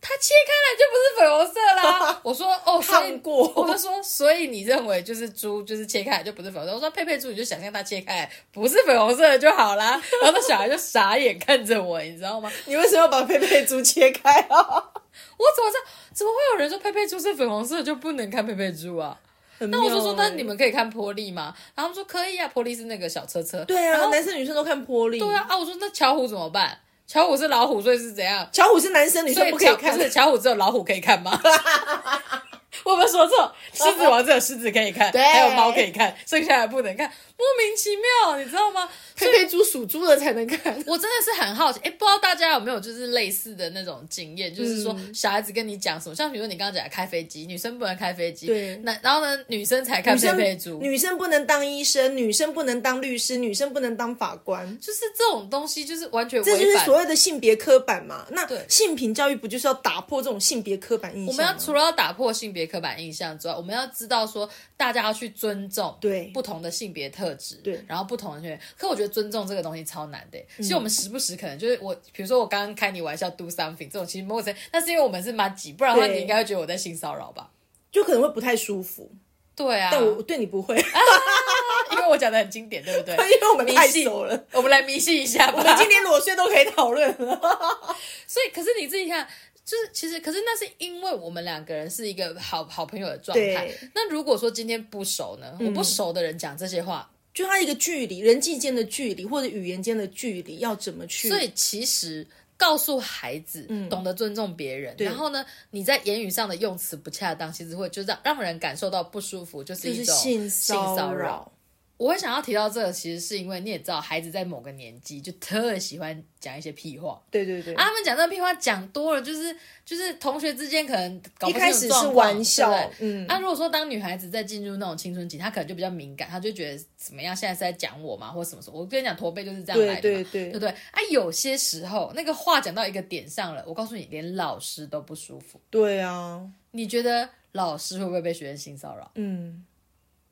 [0.00, 2.20] 它切开来就不是粉红色啦。
[2.24, 3.52] 我说，哦，看过。
[3.54, 6.74] 我就说，所以你认为就是猪就是切开来就不是粉红色？
[6.74, 10.00] 我说，佩佩猪你就想象它切开来不是粉红色的就好啦。
[10.22, 12.50] 然后那小孩就傻眼看着我，你知道吗？
[12.64, 14.92] 你为什么要把佩佩猪切开啊？
[15.36, 15.84] 我怎么知道？
[16.12, 19.18] 怎么会有人说佩佩猪是粉红色就不能看佩佩猪啊？
[19.58, 21.54] 那我就说，那你们可以看玻璃吗？
[21.74, 23.64] 然后他们说可以啊，玻璃是那个小车车。
[23.64, 25.18] 对啊，然后男生女生都看玻璃。
[25.18, 26.78] 对啊，啊，我说那巧虎怎么办？
[27.06, 28.46] 巧虎是老虎，所以是怎样？
[28.52, 31.40] 巧虎是男生女生不可以看，是巧虎只有老虎可以看吗？
[32.84, 33.50] 我有没有说错？
[33.72, 38.88] 狮子王只有狮子可以看，还有猫可以看，剩下的不能看，莫名其妙，你知道吗？
[39.16, 58.26] 佩佩猪属猪的才能看，我真的是很好奇，哎，不知道大家有没有就是类似的那种经验，就是说小孩子跟你讲什么，像比如说你刚刚讲开飞机，女生不能开飞机，对，那然后呢，女生才看佩佩猪，女生不能当医生，女生不能当律师，女生不能当法官，就是这种东西，就是完全这就是所谓的性别刻板嘛。
[58.30, 61.28] 那性平教育不就是要打破这种性别刻板印象？
[61.28, 66.30] 我们要除了要打破性别刻板印象之外，我们要知道说大家要去尊重对。
[66.34, 69.86] 不同的性别特质，对，然后不同的圈，可我觉得尊重这个东西。
[69.86, 77.50] 超难的，其实我们时不时可能就是我，比如说我刚刚开你玩笑，do something 这种其实陌生，那是因为我们是妈几，不然的话你应该会觉得我在性骚扰吧？
[77.92, 79.08] 就可能会不太舒服。
[79.54, 80.74] 对啊，但我对你不会，
[81.92, 83.14] 因为为我讲的很经典，对不对？
[83.34, 84.44] 因为我们太迷信熟了。
[84.52, 85.58] 我们来迷信一下吧。
[85.58, 87.40] 我们今天裸睡都可以讨论了。
[88.26, 89.26] 所以，可是你自己看，
[89.64, 93.70] 就是其实，可是那是因为我们两个人是一个好好朋友的状态。
[93.94, 95.58] 那如果说今天不熟呢？
[95.60, 101.28] 我不熟的人讲这些话，就它一个距离，人际间的距离或者语言间的距离，要怎么去？
[101.28, 102.26] 所以其实。
[102.58, 111.52] 告诉孩子，懂得尊重别人，然后呢，你在言语上的用词不恰当，其实会就让让人感受到不舒服，就是一种性骚扰。
[111.98, 117.22] 我会想要提到这个，其实是因为你也知道，孩子在某个年纪就特喜欢讲一些屁话。
[117.30, 123.26] 对对对，啊，他们讲这个屁话讲多了，就是就是同学之间可能搞一开始是玩笑，嗯。
[123.26, 128.78] 啊，如果说当女孩子在进入那种青春期，她可能就比较敏感，她就觉得怎么样，现在是在讲我嘛，或者什么什么。
[128.78, 130.68] 我跟你讲，驼背就是这样来的，对对对，对不对？
[130.68, 135.58] 啊，有些时候那个话讲到一个点上了，我告诉你，连老师都不舒服。
[135.70, 139.10] 对啊，你觉得老师会不会被学生性骚扰？
[139.14, 139.64] 嗯，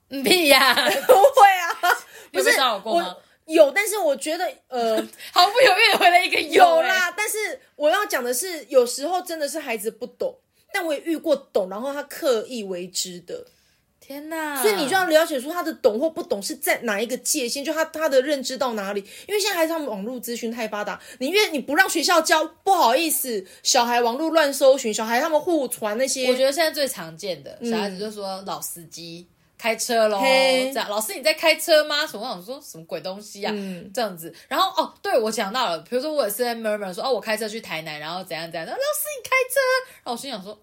[0.09, 1.54] 屁呀， 不会
[2.35, 2.39] 啊。
[2.39, 3.17] 有被骚扰过吗？
[3.47, 4.97] 有，但是我觉得，呃，
[5.33, 7.13] 毫不犹豫的回了一个有啦。
[7.17, 10.39] 但是我要讲的是，有时候真的是孩子不懂，
[10.73, 13.47] 但我也遇过懂，然后他刻意为之的。
[14.01, 14.61] 天哪！
[14.61, 19.01] 所以你就要了解说他的懂或不懂是在哪一个界限，就他他的认知到哪里。
[19.27, 26.29] 因为现在孩子他们网络资讯太发达，你因为你不让学校教，不好意思，小孩网络乱搜寻，小孩他们互传那些。
[26.29, 29.27] 我觉得现在最常见的小孩子就说老司机。
[29.57, 32.07] 开车喽，这样老师你在开车吗？
[32.07, 33.53] 什么我想说什么鬼东西啊？
[33.95, 38.69] 这样子，然后哦，对我想到了，比如说我也是在 murmur 说哦，我开车去台南，然后怎样怎样。
[38.69, 39.61] 老师你开车，
[40.03, 40.61] 然后我心想说，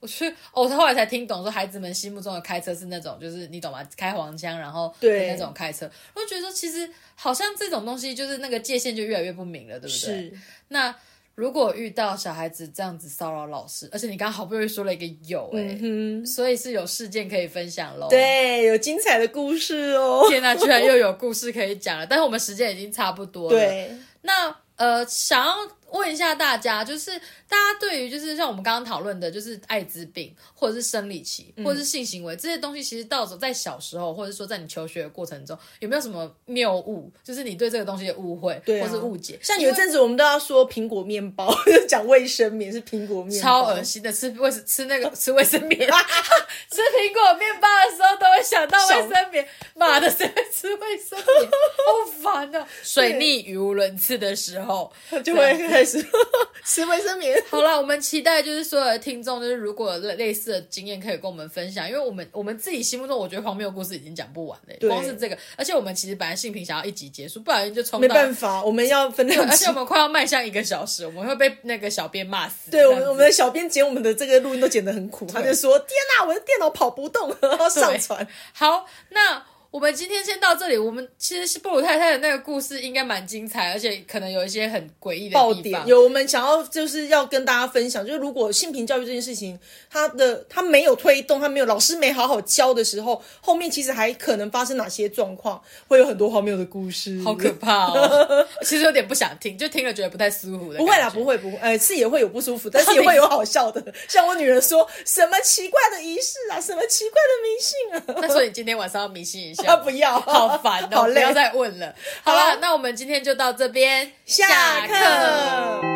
[0.00, 3.86] 我去哦，他后来才听懂，说孩子们心目中的开车是那种，就是你懂吗？
[3.96, 10.32] 开黄腔，然后对那种开车，我就觉得说，其实好像这种东西就是那个界限就越来越不明了，对不对？
[10.68, 10.94] 那。
[11.34, 15.78] 如果遇到小孩子这样子骚扰老师，而且你刚刚好不容易说了一个有哎，
[16.26, 18.08] 所以是有事件可以分享喽。
[18.08, 20.26] 对，有精彩的故事哦。
[20.28, 23.56] 天哪，居然又有故事可以讲了，但是我们时间已经差不多了。
[23.58, 23.90] 对，
[24.22, 25.54] 那呃，想要。
[25.92, 27.18] 问一下大家，就是
[27.48, 37.10] 大家对于就是像我们刚刚讨论的，就是艾滋病或者是生理期或者是性行为这些东西，其实到时候在小时候，或者说在你求学的过程中，有没有什么谬误？
[37.24, 39.38] 就是你对这个东西的误会或是误解？
[39.42, 41.52] 像有一阵子我们都要说苹果面包，
[41.88, 45.80] 讲卫生棉是苹果面包，超恶心的，吃卫吃那个吃卫生棉，
[46.70, 49.46] 吃苹果面包的时候都会想到卫生棉。
[49.74, 51.50] 妈的，谁会吃卫生棉？
[51.50, 52.66] 好烦啊！
[52.82, 54.92] 水逆语无伦次的时候
[55.24, 55.79] 就会。
[55.84, 57.42] 吃卫 生棉。
[57.48, 64.88] 好了，我们期待就是所有的听众，就是如果类类似的经验可以跟我们分享，因为我们我们自己心目中，我觉得荒谬故事已经讲不完了。
[64.88, 68.00] 光是这个，而且我们其实本来性平想要一集结束，不小心就冲。
[68.00, 72.70] 没办法，我们要分 两而且我们快要迈向一个小时，我们会被那个小编骂死。
[72.70, 79.42] 对，我们我们的小编剪我们的这个录音都剪得很苦，他就说：“天哪，我的电脑跑不动，然后上传。”好，那。
[79.70, 80.76] 我们今天先到这里。
[80.76, 85.80] 我们其实是布鲁太太的那个故事应该蛮精彩，而且可能有一些很诡异的爆点。
[85.86, 89.56] 有我们想要就是要跟大家分享，就是如果性平教育这件事情，
[89.88, 98.46] 它的它没有推动，它没有老师没好好教的时候，后面其实还可能发生哪些状况，会有很多荒谬的故事，好可怕哦！
[98.62, 100.78] 其实有点不想听，就听了觉得不太舒服的。
[100.78, 103.94] 不会啦，不会不会，呃，是也会有不舒服，但是也会有好笑的。
[104.08, 108.20] 像我女儿说什么奇怪的仪式啊，什么奇怪的迷信啊。
[108.20, 110.20] 那所以今天晚上要迷信一下，要 不要。
[110.20, 111.94] 好烦哦不要再问了。
[112.22, 115.90] 好了那我们今天就到这边下课。